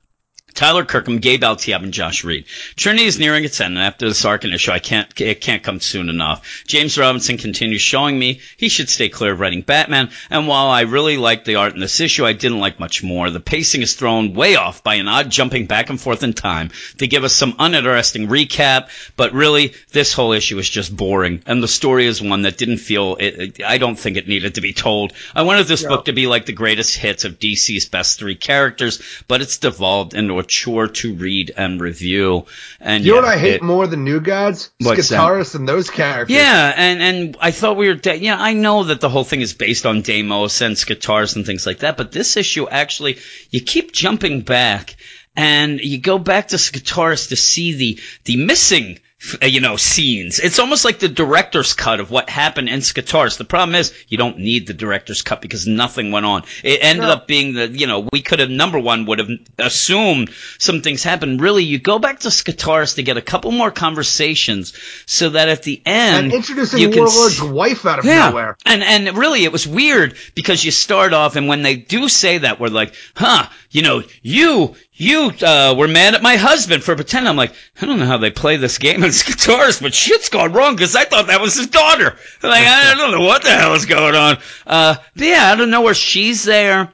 [0.57, 2.47] Tyler Kirkham, Gabe Eltaeb, and Josh Reed.
[2.75, 5.81] Trinity is nearing its end, and after this Arkin issue, I can't, it can't come
[5.81, 6.65] soon enough.
[6.67, 10.81] James Robinson continues showing me he should stay clear of writing Batman, and while I
[10.81, 13.31] really liked the art in this issue, I didn't like much more.
[13.31, 16.71] The pacing is thrown way off by an odd jumping back and forth in time
[16.99, 21.63] to give us some uninteresting recap, but really, this whole issue is just boring, and
[21.63, 24.61] the story is one that didn't feel, it, it- I don't think it needed to
[24.63, 25.13] be told.
[25.35, 29.03] I wanted this book to be like the greatest hits of DC's best three characters,
[29.29, 32.47] but it's devolved into a chore to read and review.
[32.81, 34.71] And You know yeah, what I hate it- more than New Gods?
[34.81, 35.59] That?
[35.61, 36.35] And those characters.
[36.37, 39.41] yeah, and and I thought we were, de- yeah, I know that the whole thing
[39.41, 43.19] is based on Deimos and Skartaris and things like that, but this issue actually,
[43.51, 44.97] you keep jumping back,
[45.37, 48.99] and you go back to Skartaris to see the the missing.
[49.43, 50.39] Uh, You know, scenes.
[50.39, 53.39] It's almost like the director's cut of what happened in Skartaris.
[53.39, 56.43] The problem is you don't need the director's cut because nothing went on.
[56.63, 57.13] It ended No.
[57.13, 61.03] up being that, you know, we could have, number one, would have assumed some things
[61.03, 61.41] happened.
[61.41, 64.75] Really, you go back to Skartaris to get a couple more conversations
[65.07, 66.27] so that at the end.
[66.27, 68.29] And introducing you can Warlord's see- wife out of yeah.
[68.29, 68.59] nowhere.
[68.67, 72.39] And and really it was weird because you start off and when they do say
[72.39, 76.97] that we're like, huh, you know, you you uh, were mad at my husband for
[76.97, 77.29] pretending.
[77.29, 80.55] I'm like, I don't know how they play this game in Skartaris, but shit's gone
[80.55, 82.17] wrong because I thought that was his daughter.
[82.43, 84.39] Like I don't know what the hell is going on.
[84.67, 86.91] Uh, yeah, I don't know where she's there.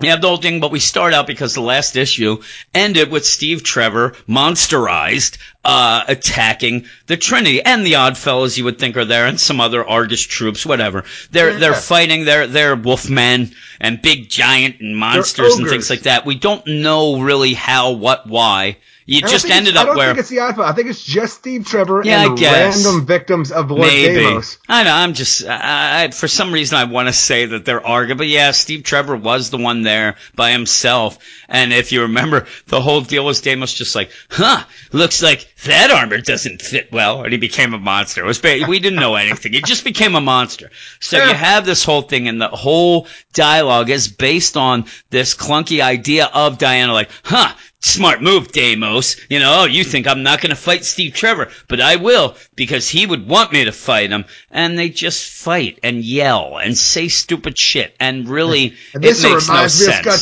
[0.00, 2.42] You have the whole thing, but we start out because the last issue
[2.74, 8.78] ended with Steve Trevor monsterized uh, attacking the Trinity and the odd fellows You would
[8.78, 11.04] think are there, and some other Argus troops, whatever.
[11.30, 11.58] They're Yeah.
[11.58, 12.24] they're fighting.
[12.26, 16.26] They're they're wolfmen and big giant and monsters and things like that.
[16.26, 18.76] We don't know really how, what, why.
[19.08, 20.64] You just ended up I don't where think it's the iPhone.
[20.64, 24.14] I think it's just Steve Trevor Yeah, and random victims of Lord Maybe.
[24.16, 24.58] Deimos.
[24.68, 24.92] I know.
[24.92, 25.46] I'm just.
[25.46, 28.82] I, I, for some reason, I want to say that they're arguing, but yeah, Steve
[28.82, 31.18] Trevor was the one there by himself.
[31.48, 34.64] And if you remember, the whole deal was Deimos just like, "Huh?
[34.90, 38.24] Looks like that armor doesn't fit well," and he became a monster.
[38.24, 39.52] It was we didn't know anything.
[39.52, 40.70] He just became a monster.
[40.98, 45.80] So you have this whole thing, and the whole dialogue is based on this clunky
[45.80, 47.52] idea of Diana, like, "Huh?
[47.86, 49.16] Smart move, Deimos.
[49.30, 52.34] You know, oh, you think I'm not going to fight Steve Trevor, but I will
[52.56, 54.24] because he would want me to fight him.
[54.50, 57.94] And they just fight and yell and say stupid shit.
[58.00, 59.98] And really, And it this makes no reminds me sense.
[60.06, 60.18] of Scott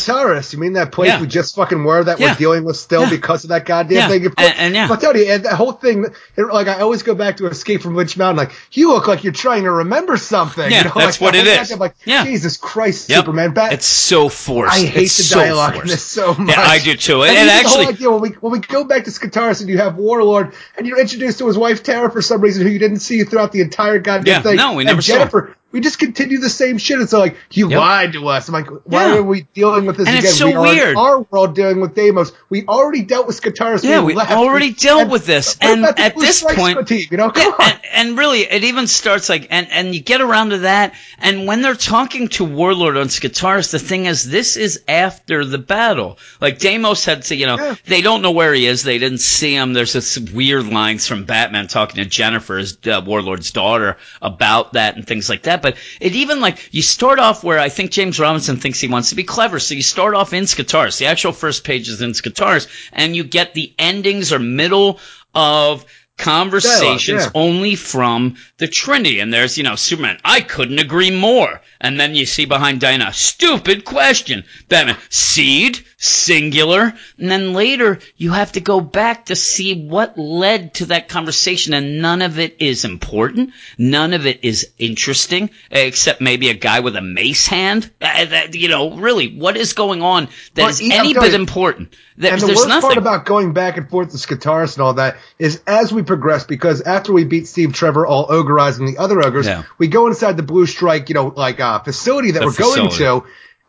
[0.53, 1.21] You mean that place Yeah.
[1.23, 2.33] we just fucking were that Yeah.
[2.33, 3.11] we're dealing with still Yeah.
[3.11, 4.27] because of that goddamn thing?
[4.37, 4.89] And- and yeah.
[4.91, 6.05] I'll tell you, and that whole thing,
[6.37, 8.37] it, like I always go back to Escape from Lynch Mountain.
[8.37, 10.71] Like you look like you're trying to remember something.
[10.71, 12.25] Yeah, you know, that's like, what it whole Like Yeah.
[12.25, 13.21] Jesus Christ, Yep.
[13.21, 13.53] Superman.
[13.55, 14.75] Bat- It's so forced.
[14.75, 16.55] I hate It's the so dialogue in this so much.
[16.55, 17.23] Yeah, I do too.
[17.23, 19.61] And, And, and the whole actually, idea when we when we go back to Skartaris
[19.61, 22.73] and you have Warlord and you're introduced to his wife Tara for some reason who
[22.73, 24.57] you didn't see throughout the entire goddamn Yeah, thing.
[24.57, 25.15] no, we and never saw.
[25.15, 25.57] Jennifer.
[25.75, 27.01] We just continue the same shit.
[27.01, 27.79] It's like you Yep.
[27.81, 28.47] lied to us.
[28.47, 29.17] I'm like, why Yeah.
[29.17, 30.29] are we dealing with this And again?
[30.29, 30.97] it's so we are in weird.
[30.97, 32.31] our world dealing with Deimos.
[32.49, 33.83] We already dealt with Skartaris.
[33.83, 34.31] Yeah, we left.
[34.31, 35.57] already dealt And with this.
[35.61, 39.67] And at this point- you know, Yeah, and, and really, it even starts like, and,
[39.73, 43.81] and you get around to that, and when they're talking to Warlord on Skartaris, the
[43.81, 46.19] thing is, this is after the battle.
[46.41, 47.75] Like, Deimos had to, you know, Yeah.
[47.87, 51.25] they don't know where he is, they didn't see him, there's this weird lines from
[51.25, 55.79] Batman talking to Jennifer, his uh, Warlord's daughter, about that and things like that, but
[55.99, 59.17] it even, like, you start off where I think James Robinson thinks he wants to
[59.17, 62.69] be clever, so you start off in Skartaris, the actual first page is in Skartaris,
[62.93, 65.01] and you get the endings or middle
[65.35, 67.31] of conversations yeah.
[67.35, 69.21] only from the Trinity.
[69.21, 71.61] And there's, you know, Superman, I couldn't agree more.
[71.81, 74.45] And then you see behind Diana, stupid question.
[74.69, 76.93] Batman, seed, singular.
[77.19, 81.75] And then later you have to go back to see what led to that conversation.
[81.75, 83.53] And none of it is important.
[83.79, 87.91] None of it is interesting, except maybe a guy with a mace hand.
[88.01, 91.31] Uh, that, you know, really, what is going on that But is I'm any bit
[91.31, 91.95] you, important?
[92.17, 92.89] And the there's worst nothing.
[92.91, 96.45] part about going back and forth to Skartaris and all that is as we progress,
[96.45, 99.65] because after we beat Steve Trevor, all ogerizing the other ogres, Yeah.
[99.79, 102.91] we go inside the Blue Strike, you know, like uh, facility that The we're going
[102.91, 103.25] to,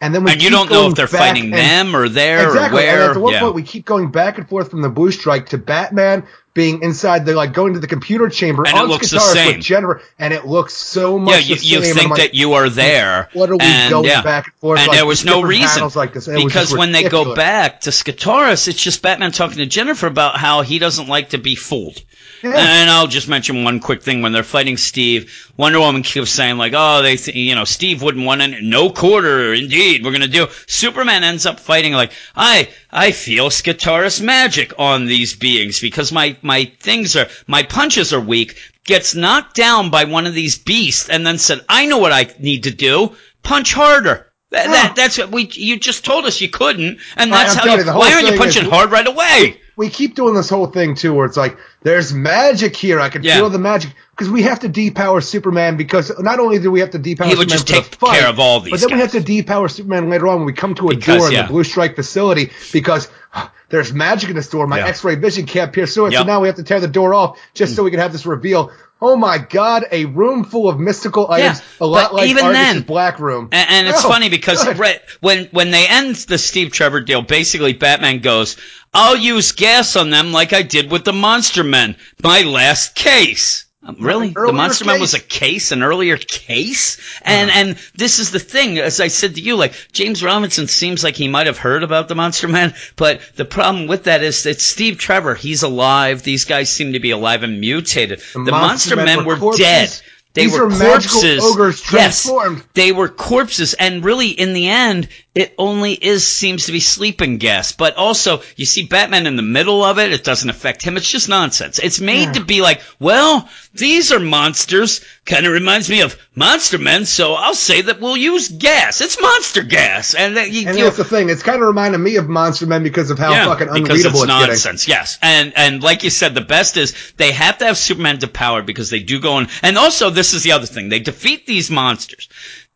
[0.05, 2.83] and then we and you don't know if they're fighting and- them or there exactly.
[2.83, 3.07] or where.
[3.07, 3.39] And at one yeah.
[3.39, 7.25] point, we keep going back and forth from the Blue Strike to Batman being inside
[7.25, 9.57] the like going to the computer chamber And it looks the same.
[9.57, 11.95] with Jennifer, and it looks so yeah, much you, the you same.
[11.95, 13.29] think like, that you are there.
[13.33, 14.23] What are we and, going yeah.
[14.23, 14.79] back and forth?
[14.79, 15.87] And like, there was no reason.
[15.95, 16.27] like this.
[16.27, 20.37] It because when they go back to Skartaris, it's just Batman talking to Jennifer about
[20.37, 22.01] how he doesn't like to be fooled.
[22.41, 22.53] Yeah.
[22.55, 24.21] And I'll just mention one quick thing.
[24.21, 28.01] When they're fighting Steve, Wonder Woman keeps saying like, "Oh, they, th- you know, Steve
[28.01, 29.53] wouldn't want any, no quarter.
[29.53, 35.05] Indeed, we're gonna do." Superman ends up fighting like, "I, I feel Skartaris magic on
[35.05, 40.03] these beings because my my things are my punches are weak." Gets knocked down by
[40.03, 43.15] one of these beasts, and then said, "I know what I need to do.
[43.43, 45.49] Punch harder." That, that, that's what we.
[45.51, 47.83] You just told us you couldn't, and that's I'm how you.
[47.83, 49.59] you, why aren't you punching is- hard right away?
[49.75, 52.99] We keep doing this whole thing too, where it's like there's magic here.
[52.99, 53.35] I can Yeah.
[53.35, 56.91] feel the magic because we have to depower Superman because not only do we have
[56.91, 58.93] to depower, He would Superman just for take fight, care of all these but then
[58.97, 61.33] we have to depower Superman later on when we come to a Because, door in
[61.33, 61.41] yeah.
[61.43, 64.67] the Blue Strike facility because ah, there's magic in this door.
[64.67, 64.87] My Yeah.
[64.87, 67.39] X-ray vision can't pierce through it, so now we have to tear the door off
[67.53, 67.85] just so hmm.
[67.85, 68.71] we can have this reveal.
[69.01, 69.85] Oh my God!
[69.91, 73.49] A room full of mystical items, a lot like even then- Black Room.
[73.51, 77.21] And, and it's Oh, funny because right, when when they end the Steve Trevor deal,
[77.21, 78.55] basically Batman goes,
[78.93, 81.97] "I'll use gas on them like I did with the Monster Men.
[82.23, 86.97] My last case." Um, Really, the Earlier Monster Man was a case, an earlier case,
[87.21, 88.79] and and this is the thing.
[88.79, 92.07] As I said to you, like James Robinson seems like he might have heard about
[92.07, 95.35] the Monster Man, but the problem with that is it's Steve Trevor.
[95.35, 96.23] He's alive.
[96.23, 98.21] These guys seem to be alive and mutated.
[98.33, 99.59] The, Monster, Men, were, corpses.
[99.63, 100.01] dead.
[100.33, 101.43] They These were corpses.
[101.43, 102.29] ogres Yes.
[102.73, 107.37] They were corpses, and really, in the end, it only is seems to be sleeping
[107.37, 107.73] gas.
[107.73, 110.13] But also, you see Batman in the middle of it.
[110.13, 110.95] It doesn't affect him.
[110.95, 111.77] It's just nonsense.
[111.77, 115.03] It's made to be like, well, these are monsters.
[115.25, 119.01] Kind of reminds me of Monster Men, so I'll say that we'll use gas.
[119.01, 121.29] It's monster gas, and that you, And you- that's the thing.
[121.29, 124.23] It's kind of reminding me of Monster Men because of how fucking because unreadable it's
[124.23, 124.47] it's, getting.
[124.47, 124.87] nonsense.
[124.87, 128.65] Yes, and and like you said, the best is they have to have Superman depowered
[128.65, 129.49] because they do go on.
[129.63, 132.29] And also, this is the other thing: they defeat these monsters.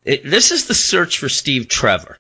[0.04, 2.18] It, this is the search for Steve Trevor.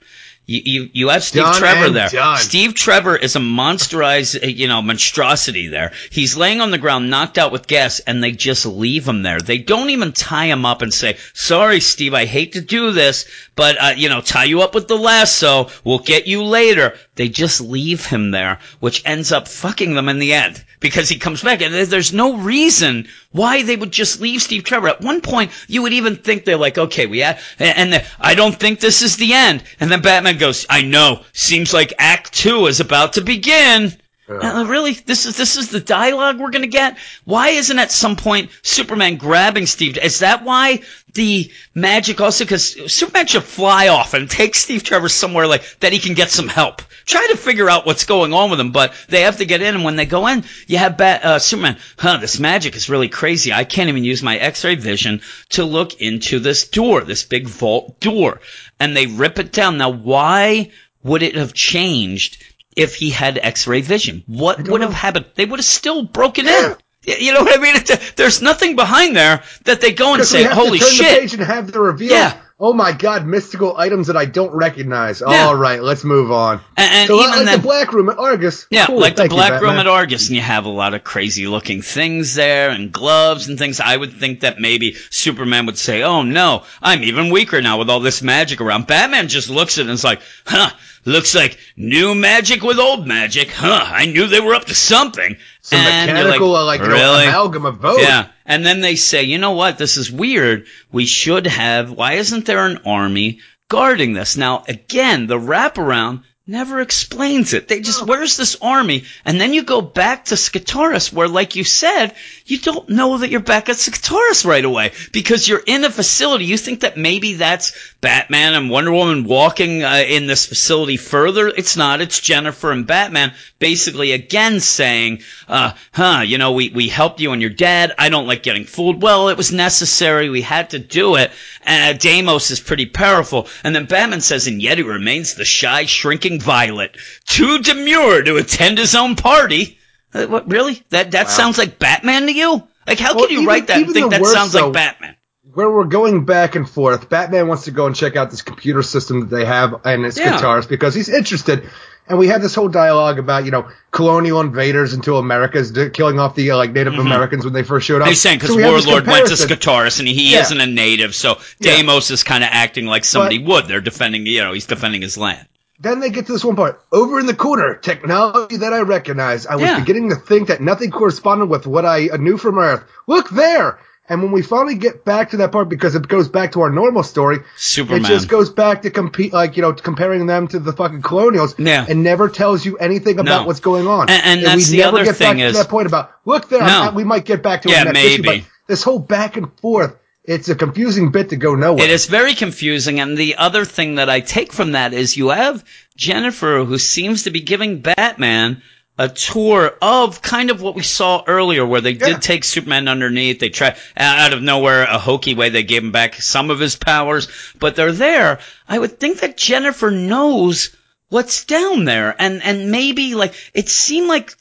[0.49, 2.09] You, you, you have Steve Done Trevor there.
[2.09, 2.37] done.
[2.37, 5.91] Steve Trevor is a monsterized, uh, you know, monstrosity there.
[6.09, 9.39] He's laying on the ground, knocked out with gas, and they just leave him there.
[9.39, 13.27] They don't even tie him up and say, sorry, Steve, I hate to do this,
[13.55, 15.69] but, uh, you know, tie you up with the lasso.
[15.83, 16.95] We'll get you later.
[17.13, 21.17] They just leave him there, which ends up fucking them in the end because he
[21.17, 24.89] comes back and there's no reason why they would just leave Steve Trevor.
[24.89, 28.55] At one point, you would even think they're like, okay, we had, and I don't
[28.55, 29.63] think this is the end.
[29.79, 33.93] And then Batman goes, I know, seems like Act Two is about to begin.
[34.29, 34.93] Uh, really?
[34.93, 36.99] This is this is the dialogue we're gonna get?
[37.25, 39.97] Why isn't at some point Superman grabbing Steve?
[39.97, 40.83] Is that why
[41.15, 42.43] the magic also?
[42.43, 46.29] Because Superman should fly off and take Steve Trevor somewhere like that he can get
[46.29, 46.83] some help.
[47.09, 49.73] Try to figure out what's going on with them, but they have to get in.
[49.73, 51.77] And when they go in, you have Bat, uh, Superman.
[51.97, 52.17] Huh?
[52.17, 53.51] This magic is really crazy.
[53.51, 57.99] I can't even use my X-ray vision to look into this door, this big vault
[57.99, 58.41] door,
[58.79, 59.79] and they rip it down.
[59.79, 60.71] Now, why
[61.03, 62.45] would it have changed?
[62.75, 64.23] if he had X-ray vision.
[64.25, 65.25] What would have happened?
[65.35, 66.75] They would have still broken Yeah.
[67.03, 67.13] in.
[67.25, 67.75] You know what I mean?
[67.75, 71.33] It's, there's nothing behind there that they go and say, "Holy turn the shit!" page
[71.33, 72.11] and have the reveal.
[72.11, 72.37] Yeah.
[72.61, 73.25] Oh my God!
[73.25, 75.21] Mystical items that I don't recognize.
[75.21, 75.45] Yeah.
[75.45, 76.59] All right, let's move on.
[76.75, 78.67] And, and so even like then, the black room at Argus.
[78.69, 80.93] yeah, Cool, like the thank you, black room at Argus, and you have a lot
[80.93, 83.79] of crazy looking things there and gloves and things.
[83.79, 87.89] I would think that maybe Superman would say, "Oh no, I'm even weaker now with
[87.89, 90.69] all this magic around." Batman just looks at it and is like, "Huh."
[91.05, 93.83] Looks like new magic with old magic, huh?
[93.85, 95.37] I knew they were up to something.
[95.61, 97.25] Some And mechanical, uh, like, really?
[97.25, 98.01] amalgam of both.
[98.01, 98.27] Yeah.
[98.45, 99.77] And then they say, you know what?
[99.77, 100.67] This is weird.
[100.91, 103.39] We should have, why isn't there an army
[103.69, 104.35] guarding this?
[104.37, 107.67] Now, again, the wraparound never explains it.
[107.67, 109.03] They just, where's this army?
[109.23, 112.15] And then you go back to Skartaris where, like you said,
[112.49, 116.45] you don't know that you're back at Skartaris right away because you're in a facility.
[116.45, 121.47] You think that maybe that's Batman and Wonder Woman walking uh, in this facility further.
[121.47, 122.01] It's not.
[122.01, 127.33] It's Jennifer and Batman basically again saying, uh, huh, you know, we, we helped you
[127.33, 127.93] and your dad.
[127.97, 129.01] I don't like getting fooled.
[129.01, 130.29] Well, it was necessary.
[130.29, 131.31] We had to do it.
[131.63, 133.47] And uh, Deimos is pretty powerful.
[133.63, 136.97] And then Batman says, and yet he remains the shy, shrinking violet,
[137.27, 139.78] too demure to attend his own party.
[140.13, 140.81] Uh, what, really?
[140.89, 142.67] That, that sounds like Batman to you?
[142.87, 145.15] Like, how Well, can you even- write that and think that sounds though- like Batman?
[145.51, 147.09] Where we're going back and forth.
[147.09, 150.17] Batman wants to go and check out this computer system that they have and its
[150.17, 150.33] Yeah.
[150.35, 151.67] guitars because he's interested.
[152.07, 156.19] And we had this whole dialogue about, you know, colonial invaders into America's d- killing
[156.19, 158.07] off the uh, like Native Americans when they first showed up.
[158.07, 159.33] He's saying because So we have this Warlord went to.
[159.33, 160.41] Skartaris and he Yeah.
[160.41, 161.77] isn't a native, so Yeah.
[161.77, 163.67] Deimos is kind of acting like somebody would.
[163.67, 165.45] They're defending, you know, he's defending his land.
[165.81, 166.81] Then they get to this one part.
[166.91, 169.47] Over in the corner, technology that I recognize.
[169.47, 169.79] I was Yeah.
[169.79, 172.83] beginning to think that nothing corresponded with what I knew from Earth.
[173.07, 173.79] Look there!
[174.11, 176.71] And when we finally get back to that part, because it goes back to our
[176.71, 178.01] normal story, Superman.
[178.05, 181.53] it just goes back to compete, like, you know, comparing them to the fucking colonials.
[181.59, 181.85] Yeah.
[181.87, 183.47] And never tells you anything about No.
[183.47, 184.09] what's going on.
[184.09, 186.09] And- and that's we the never other get back thing is- to that point about,
[186.25, 186.91] look there, No.
[186.95, 188.39] we might get back to Yeah, it issue, maybe.
[188.39, 189.95] but this whole back and forth,
[190.29, 191.83] it's a confusing bit to go nowhere.
[191.83, 195.29] It is very confusing, and the other thing that I take from that is you
[195.29, 195.63] have
[195.97, 198.61] Jennifer who seems to be giving Batman
[198.97, 202.07] a tour of kind of what we saw earlier, where they Yeah.
[202.07, 203.39] did take Superman underneath.
[203.39, 206.59] They try uh, out of nowhere a hokey way they gave him back some of
[206.59, 207.27] his powers,
[207.57, 208.39] but they're there.
[208.67, 210.75] I would think that Jennifer knows
[211.07, 214.35] what's down there, and and maybe like it seemed like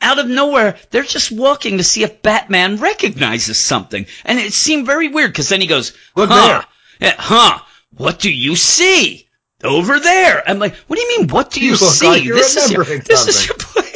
[0.00, 4.86] out of nowhere they're just walking to see if Batman recognizes something, and it seemed
[4.86, 6.62] very weird because then he goes, Look huh,
[7.00, 7.58] yeah, huh?
[7.96, 9.28] What do you see
[9.64, 10.42] over there?
[10.48, 11.28] I'm like, what do you mean?
[11.28, 12.06] What do you, You see?
[12.06, 13.82] like this is your, this is your play.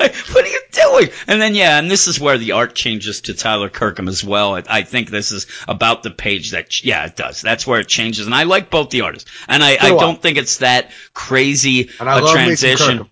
[0.00, 1.08] What are you doing?
[1.26, 4.54] And then yeah, and this is where the art changes to Tyler Kirkham as well.
[4.54, 7.42] I, I think this is about the page that yeah, it does.
[7.42, 10.00] That's where it changes, and I like both the artists, and I, I do I.
[10.00, 13.10] don't think it's that crazy a love me some transition.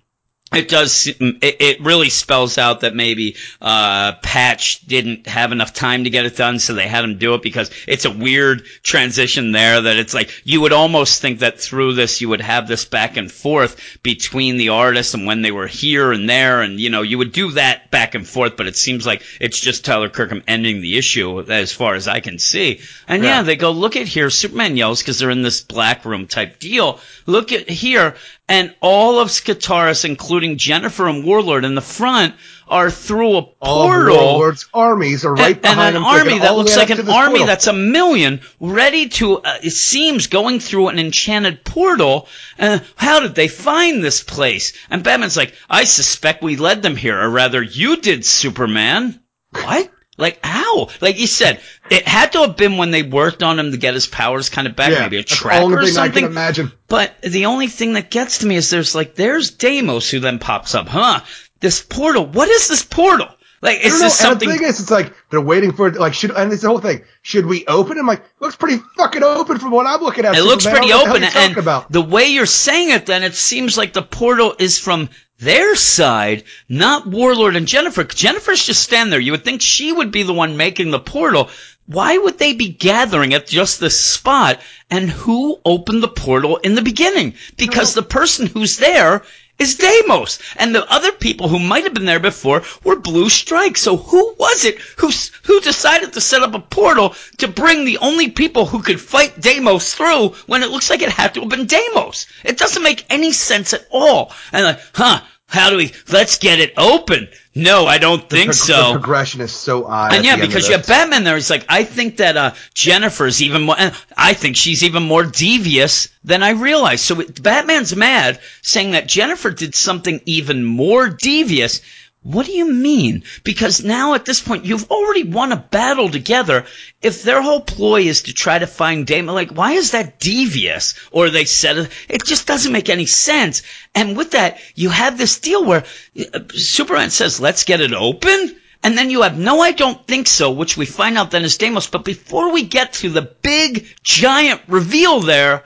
[0.50, 1.06] It does.
[1.06, 6.24] It, it really spells out that maybe uh, Patch didn't have enough time to get
[6.24, 9.82] it done, so they had him do it because it's a weird transition there.
[9.82, 13.18] That it's like you would almost think that through this you would have this back
[13.18, 17.02] and forth between the artists and when they were here and there, and you know
[17.02, 18.56] you would do that back and forth.
[18.56, 22.20] But it seems like it's just Tyler Kirkham ending the issue as far as I
[22.20, 22.80] can see.
[23.06, 23.42] And yeah, Yeah.
[23.42, 24.30] they go look at here.
[24.30, 27.00] Superman yells because they're in this black room type deal.
[27.26, 28.14] Look at here,
[28.48, 32.34] and all of Skitaris, including Jennifer and Warlord in the front,
[32.68, 34.16] are through a All portal.
[34.16, 36.06] Warlord's armies are right and, and behind an him.
[36.06, 37.46] army that all looks like an army portal.
[37.46, 42.28] that's a million, ready to, uh, it seems, going through an enchanted portal.
[42.58, 44.74] Uh, how did they find this place?
[44.90, 49.20] And Batman's like, I suspect we led them here, or rather, you did, Superman.
[49.52, 49.90] What?
[50.18, 50.88] Like how?
[51.00, 51.60] Like you said,
[51.90, 54.66] it had to have been when they worked on him to get his powers kind
[54.66, 56.24] of back, Yeah, maybe a tracker or thing I something.
[56.24, 56.72] imagine.
[56.88, 60.38] But the only thing that gets to me is there's like there's Deimos who then
[60.40, 61.20] pops up, huh?
[61.60, 62.26] This portal.
[62.26, 63.28] What is this portal?
[63.60, 64.48] Like I is don't know, something?
[64.48, 65.90] The thing is, it's like they're waiting for.
[65.90, 67.02] Like, should and it's the whole thing.
[67.22, 67.98] Should we open?
[67.98, 70.36] I'm like, looks pretty fucking open from what I'm looking at.
[70.36, 71.90] it looks pretty I don't know open, the and about.
[71.90, 76.44] the way you're saying it, then it seems like the portal is from their side,
[76.68, 78.04] not Warlord and Jennifer.
[78.04, 79.20] Jennifer's just standing there.
[79.20, 81.50] You would think she would be the one making the portal.
[81.86, 84.60] Why would they be gathering at just this spot?
[84.90, 87.34] And who opened the portal in the beginning?
[87.56, 89.22] Because the person who's there
[89.58, 90.38] is Deimos.
[90.56, 93.76] And the other people who might have been there before were Blue Strike.
[93.76, 95.10] So who was it who,
[95.44, 99.40] who decided to set up a portal to bring the only people who could fight
[99.40, 102.26] Deimos through when it looks like it had to have been Deimos?
[102.44, 104.32] It doesn't make any sense at all.
[104.52, 107.26] And like, huh, how do we, let's get it open.
[107.54, 108.92] No, I don't think The so.
[108.92, 110.12] The progression is so odd.
[110.12, 110.86] And yeah, the end of because you have.
[110.86, 111.34] Batman there.
[111.34, 113.76] He's like, I think that uh, Jennifer's even more.
[114.16, 117.04] I think she's even more devious than I realized.
[117.04, 121.80] So it, Batman's mad, saying that Jennifer did something even more devious.
[122.22, 123.22] What do you mean?
[123.44, 126.66] Because now at this point, you've already won a battle together.
[127.00, 130.94] If their whole ploy is to try to find Damon, like, why is that devious?
[131.12, 133.62] Or they said it, it just doesn't make any sense.
[133.94, 135.84] And with that, you have this deal where
[136.18, 138.56] uh, Superman says, let's get it open.
[138.82, 141.56] And then you have no, I don't think so, which we find out then is
[141.56, 141.88] Deimos.
[141.88, 145.64] But before we get to the big, giant reveal there,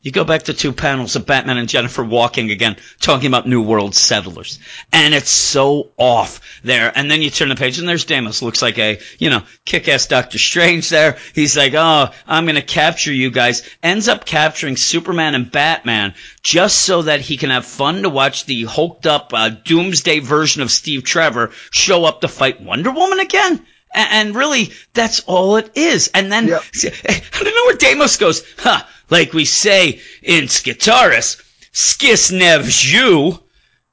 [0.00, 3.62] you go back to two panels of Batman and Jennifer walking again, talking about New
[3.62, 4.60] World settlers.
[4.92, 6.92] And it's so off there.
[6.94, 8.40] And then you turn the page and there's Deimos.
[8.40, 11.18] Looks like a, you know, kick-ass Doctor Strange there.
[11.34, 13.68] He's like, oh, I'm gonna capture you guys.
[13.82, 18.44] Ends up capturing Superman and Batman just so that he can have fun to watch
[18.44, 23.18] the hulked up, uh, doomsday version of Steve Trevor show up to fight Wonder Woman
[23.18, 23.66] again.
[23.94, 26.10] And really, that's all it is.
[26.14, 26.62] And then, Yep.
[27.08, 28.44] I don't know where Deimos goes.
[28.58, 33.38] Huh, like we say in Skartaris, skis nev you.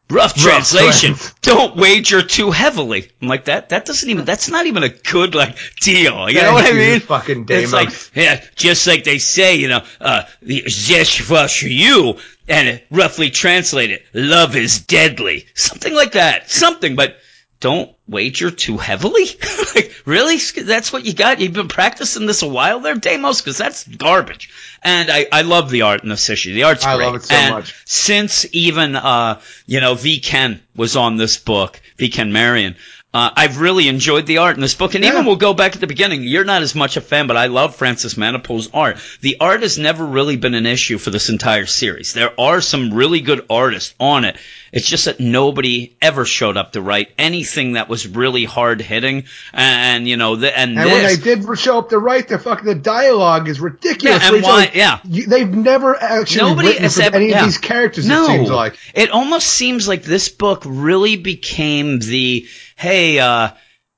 [0.07, 1.15] Rough translation.
[1.15, 1.33] trans.
[1.41, 3.09] Don't wager too heavily.
[3.23, 3.69] I'm like that.
[3.69, 4.23] That doesn't even.
[4.23, 6.29] That's not even a good like deal.
[6.29, 6.99] You know Thank what I mean?
[6.99, 12.19] fucking It's like yeah, just like they say, you know, uh, the zesh for you,
[12.47, 15.47] and it roughly translated, love is deadly.
[15.55, 16.51] Something like that.
[16.51, 17.17] Something, but
[17.65, 19.25] don't wager too heavily.
[19.75, 20.37] like, really?
[20.37, 21.39] That's what you got?
[21.39, 23.41] You've been practicing this a while there, Deimos?
[23.41, 24.51] Because that's garbage.
[24.83, 26.53] And I, I love the art in this issue.
[26.53, 27.05] The art's I great.
[27.05, 27.83] I love it so And much.
[27.85, 30.19] Since even, uh, you know, V.
[30.19, 32.09] Ken was on this book, V.
[32.09, 32.75] Ken Marion,
[33.15, 35.79] uh, I've really enjoyed the art in this book, and even we'll go back at
[35.79, 36.23] the beginning.
[36.23, 38.97] You're not as much a fan, but I love Francis Manapul's art.
[39.21, 42.13] The art has never really been an issue for this entire series.
[42.13, 44.35] There are some really good artists on it.
[44.73, 49.23] It's just that nobody ever showed up to write anything that was really hard hitting,
[49.53, 52.65] and you know, the, and, And when they did show up to write, the fucking
[52.65, 54.21] the dialogue is ridiculous.
[54.21, 54.99] Yeah, and Where why- like, yeah.
[55.05, 57.39] you- they've never actually Nobody written ever- any yeah.
[57.39, 58.05] of these characters.
[58.05, 62.45] No, It seems like it almost seems like this book really became the
[62.75, 63.49] hey, uh,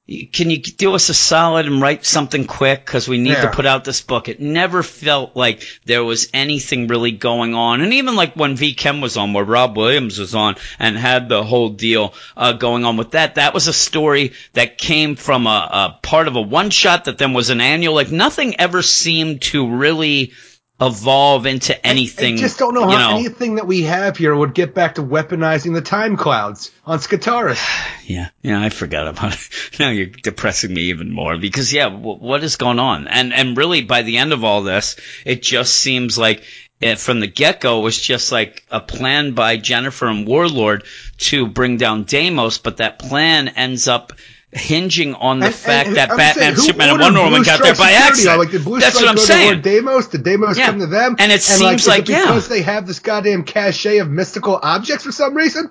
[0.08, 3.66] can you do us a solid and write something quick because we need to put
[3.66, 4.30] out this book.
[4.30, 8.74] It never felt like there was anything really going on, and even like when V
[8.74, 12.86] Ken was on, where Rob Williams was on and had the whole deal uh, going
[12.86, 13.36] on with that.
[13.36, 17.18] That was a story that came from a, a part of a one shot that
[17.18, 17.94] then was an annual.
[17.94, 20.32] Like nothing ever seemed to really
[20.80, 22.36] evolve into anything.
[22.36, 25.74] I just don't know how anything that we have here would get back to weaponizing
[25.74, 27.60] the time clouds on Skartaris.
[28.08, 29.50] Yeah, yeah, I forgot about it.
[29.82, 33.06] Now you're depressing me even more because yeah, w- what is going on?
[33.10, 36.42] And and really, by the end of all this, it just seems like
[36.80, 40.86] it, from the get go was just like a plan by Jennifer and Warlord
[41.18, 44.14] to bring down Deimos, but that plan ends up
[44.52, 47.76] hinging on the And- fact and that Batman, saying, Superman, and Wonder Woman got there
[47.76, 48.40] by accident.
[48.40, 49.52] Like, did Blue That's Strike what I'm to saying.
[49.52, 50.08] Lord Deimos?
[50.08, 50.66] Did Deimos Yeah.
[50.68, 51.16] come to them?
[51.20, 52.22] And it seems is like, it yeah.
[52.22, 55.70] because they have this goddamn cachet of mystical objects for some reason.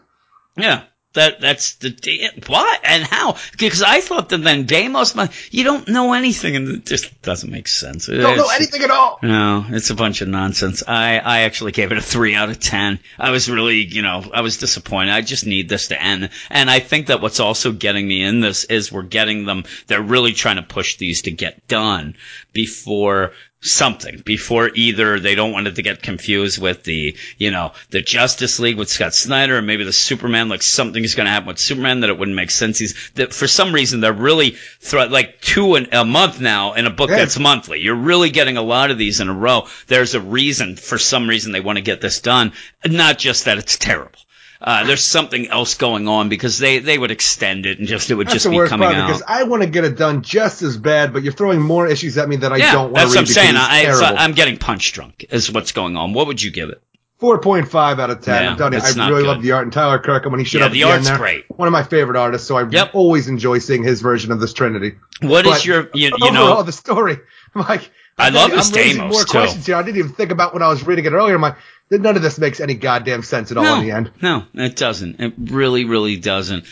[0.57, 0.83] Yeah.
[1.17, 5.17] That that's the what and how because I thought that then Deimos
[5.51, 8.07] you don't know anything and it just doesn't make sense.
[8.07, 9.19] Don't know anything at all.
[9.23, 10.83] No, it's a bunch of nonsense.
[10.87, 13.01] I, I actually gave it a three out of ten.
[13.19, 15.13] I was really, you know, I was disappointed.
[15.13, 16.31] I just need this to end.
[16.51, 20.03] And I think that what's also getting me in this is we're getting them, they're
[20.03, 22.17] really trying to push these to get done
[22.53, 27.73] before something, before either they don't want it to get confused with the, you know,
[27.91, 31.49] the Justice League with Scott Snyder and maybe the Superman, like something's going to happen
[31.49, 32.79] with Superman that it wouldn't make sense.
[32.79, 36.87] He's, that for some reason, they're really, thro- like two in, a month now in
[36.87, 37.17] a book Yeah.
[37.17, 37.81] that's monthly.
[37.81, 39.67] You're really getting a lot of these in a row.
[39.87, 42.53] There's a reason, for some reason, they want to get this done.
[42.85, 44.19] Not just that it's terrible.
[44.61, 48.15] Uh, there's something else going on because they, they would extend it and just it
[48.15, 49.07] would That's just be coming out.
[49.09, 52.19] because I want to get it done just as bad, but you're throwing more issues
[52.19, 52.97] at me that I yeah, don't want to read.
[52.97, 53.57] that's what I'm saying.
[53.57, 54.19] I, terrible.
[54.19, 55.27] I'm getting punch drunk.
[55.31, 56.13] Is what's going on.
[56.13, 56.83] What would you give it?
[57.21, 58.35] 4.5 out of 10.
[58.35, 59.27] Yeah, I'm telling you, it's I really good.
[59.29, 61.17] love the art and Tyler Kirkham when he showed Yeah, up the the art's there.
[61.17, 61.45] great.
[61.57, 62.91] One of my favorite artists, so I Yep.
[62.95, 64.97] always enjoy seeing his version of this Trinity.
[65.23, 66.63] What is But your you, you Overall, know?
[66.63, 67.17] the story,
[67.55, 69.39] I'm like, I I'm love I'm this raising more too.
[69.39, 69.77] questions here.
[69.77, 71.35] I didn't even think about when I was reading it earlier.
[71.35, 71.57] I'm like,
[71.91, 74.11] none of this makes any goddamn sense at all No, in the end.
[74.23, 75.21] no, it doesn't.
[75.21, 76.65] It really, really doesn't.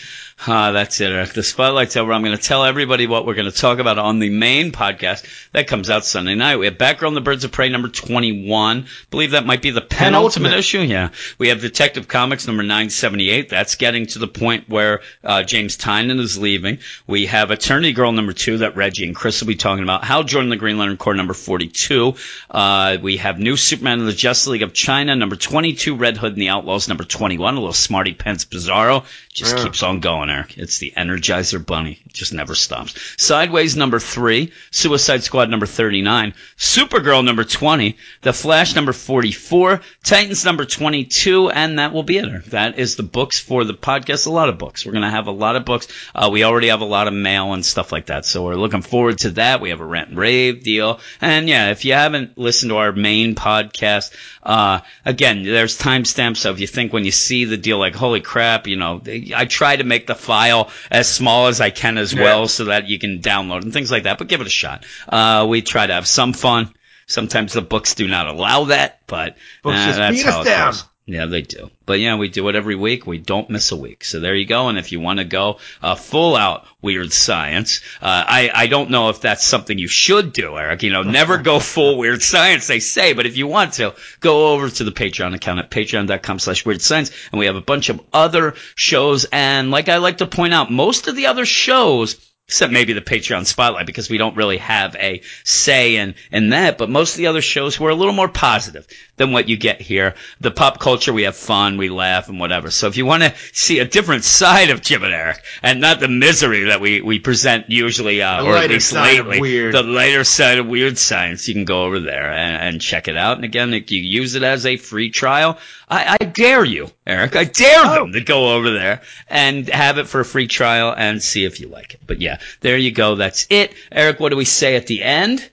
[0.47, 1.33] Ah, that's it, Eric.
[1.33, 2.13] The spotlight's over.
[2.13, 5.25] I'm going to tell everybody what we're going to talk about on the main podcast
[5.53, 6.57] that comes out Sunday night.
[6.57, 8.87] We have Batgirl and the Birds of Prey number 21.
[9.11, 10.59] believe that might be the penultimate, Penultimate.
[10.59, 10.81] issue.
[10.81, 11.11] Yeah.
[11.39, 13.49] We have Detective Comics number 978.
[13.49, 16.79] That's getting to the point where uh, James Tynion is leaving.
[17.07, 20.05] We have Attorney Girl number two that Reggie and Chris will be talking about.
[20.05, 22.17] Hal Jordan, the Green Lantern Corps number 42.
[22.51, 25.97] Uh, we have New Superman of the Justice League of China number 22.
[25.97, 27.55] Red Hood and the Outlaws number 21.
[27.55, 29.05] A little Smarty Pants Bizarro.
[29.33, 29.65] Just Yeah.
[29.65, 32.01] keeps on going, It's the Energizer Bunny.
[32.05, 32.95] It just never stops.
[33.16, 34.53] Sideways number three.
[34.70, 36.35] Suicide Squad number 39.
[36.59, 37.97] Supergirl number 20.
[38.22, 39.80] The Flash number 44.
[40.03, 41.51] Titans number 22.
[41.51, 42.47] And that will be it.
[42.47, 44.26] That is the books for the podcast.
[44.26, 44.85] A lot of books.
[44.85, 45.89] We're going to have a lot of books.
[46.14, 48.24] Uh, we already have a lot of mail and stuff like that.
[48.24, 49.61] So we're looking forward to that.
[49.61, 51.01] We have a rent and rave deal.
[51.20, 54.12] And yeah, if you haven't listened to our main podcast,
[54.43, 56.39] uh, again, there's timestamps.
[56.39, 59.03] So if you think when you see the deal, like, holy crap, you know,
[59.35, 62.89] I try to make the file as small as I can as well so that
[62.89, 64.85] you can download and things like that, but give it a shot.
[65.09, 66.73] Uh, we try to have some fun.
[67.07, 70.47] Sometimes the books do not allow that, but Books uh, just that's beat how us
[70.47, 70.71] it down.
[70.73, 70.85] goes.
[71.07, 71.71] Yeah, they do.
[71.85, 73.07] But yeah, we do it every week.
[73.07, 74.07] We don't miss a week.
[74.07, 74.69] So there you go.
[74.69, 78.89] And if you want to go uh, full out weird science, uh, I, I don't
[78.89, 80.83] know if that's something you should do, Eric.
[80.83, 83.13] You know, never go full weird science, they say.
[83.13, 86.81] But if you want to, go over to the Patreon account at patreon.com slash weird
[86.81, 87.11] science.
[87.31, 89.27] And we have a bunch of other shows.
[89.31, 93.01] And like I like to point out, most of the other shows except maybe the
[93.01, 96.77] Patreon spotlight because we don't really have a say in, in that.
[96.77, 98.87] But most of the other shows were a little more positive
[99.17, 100.15] than what you get here.
[100.41, 102.71] The pop culture, we have fun, we laugh and whatever.
[102.71, 106.01] So if you want to see a different side of Jim and Eric and not
[106.01, 109.27] the misery that we, we present usually, uh, The or at lighter least side of
[109.27, 109.75] lately, weird.
[109.75, 113.17] the lighter side of weird science, you can go over there and, and check it
[113.17, 113.37] out.
[113.37, 115.59] And again, if you use it as a free trial,
[115.89, 117.95] I, I dare you, Eric, I dare Oh.
[118.05, 121.61] them to go over there and have it for a free trial and see if
[121.61, 122.01] you like it.
[122.07, 123.15] But yeah, there you go.
[123.15, 123.75] That's it.
[123.93, 125.49] Eric, what do we say at the end?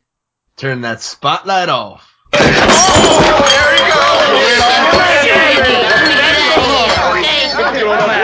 [0.58, 2.08] Turn that spotlight off.
[2.34, 2.38] Oh,
[3.50, 4.00] there we go.
[4.48, 4.60] Get
[7.88, 8.21] out here.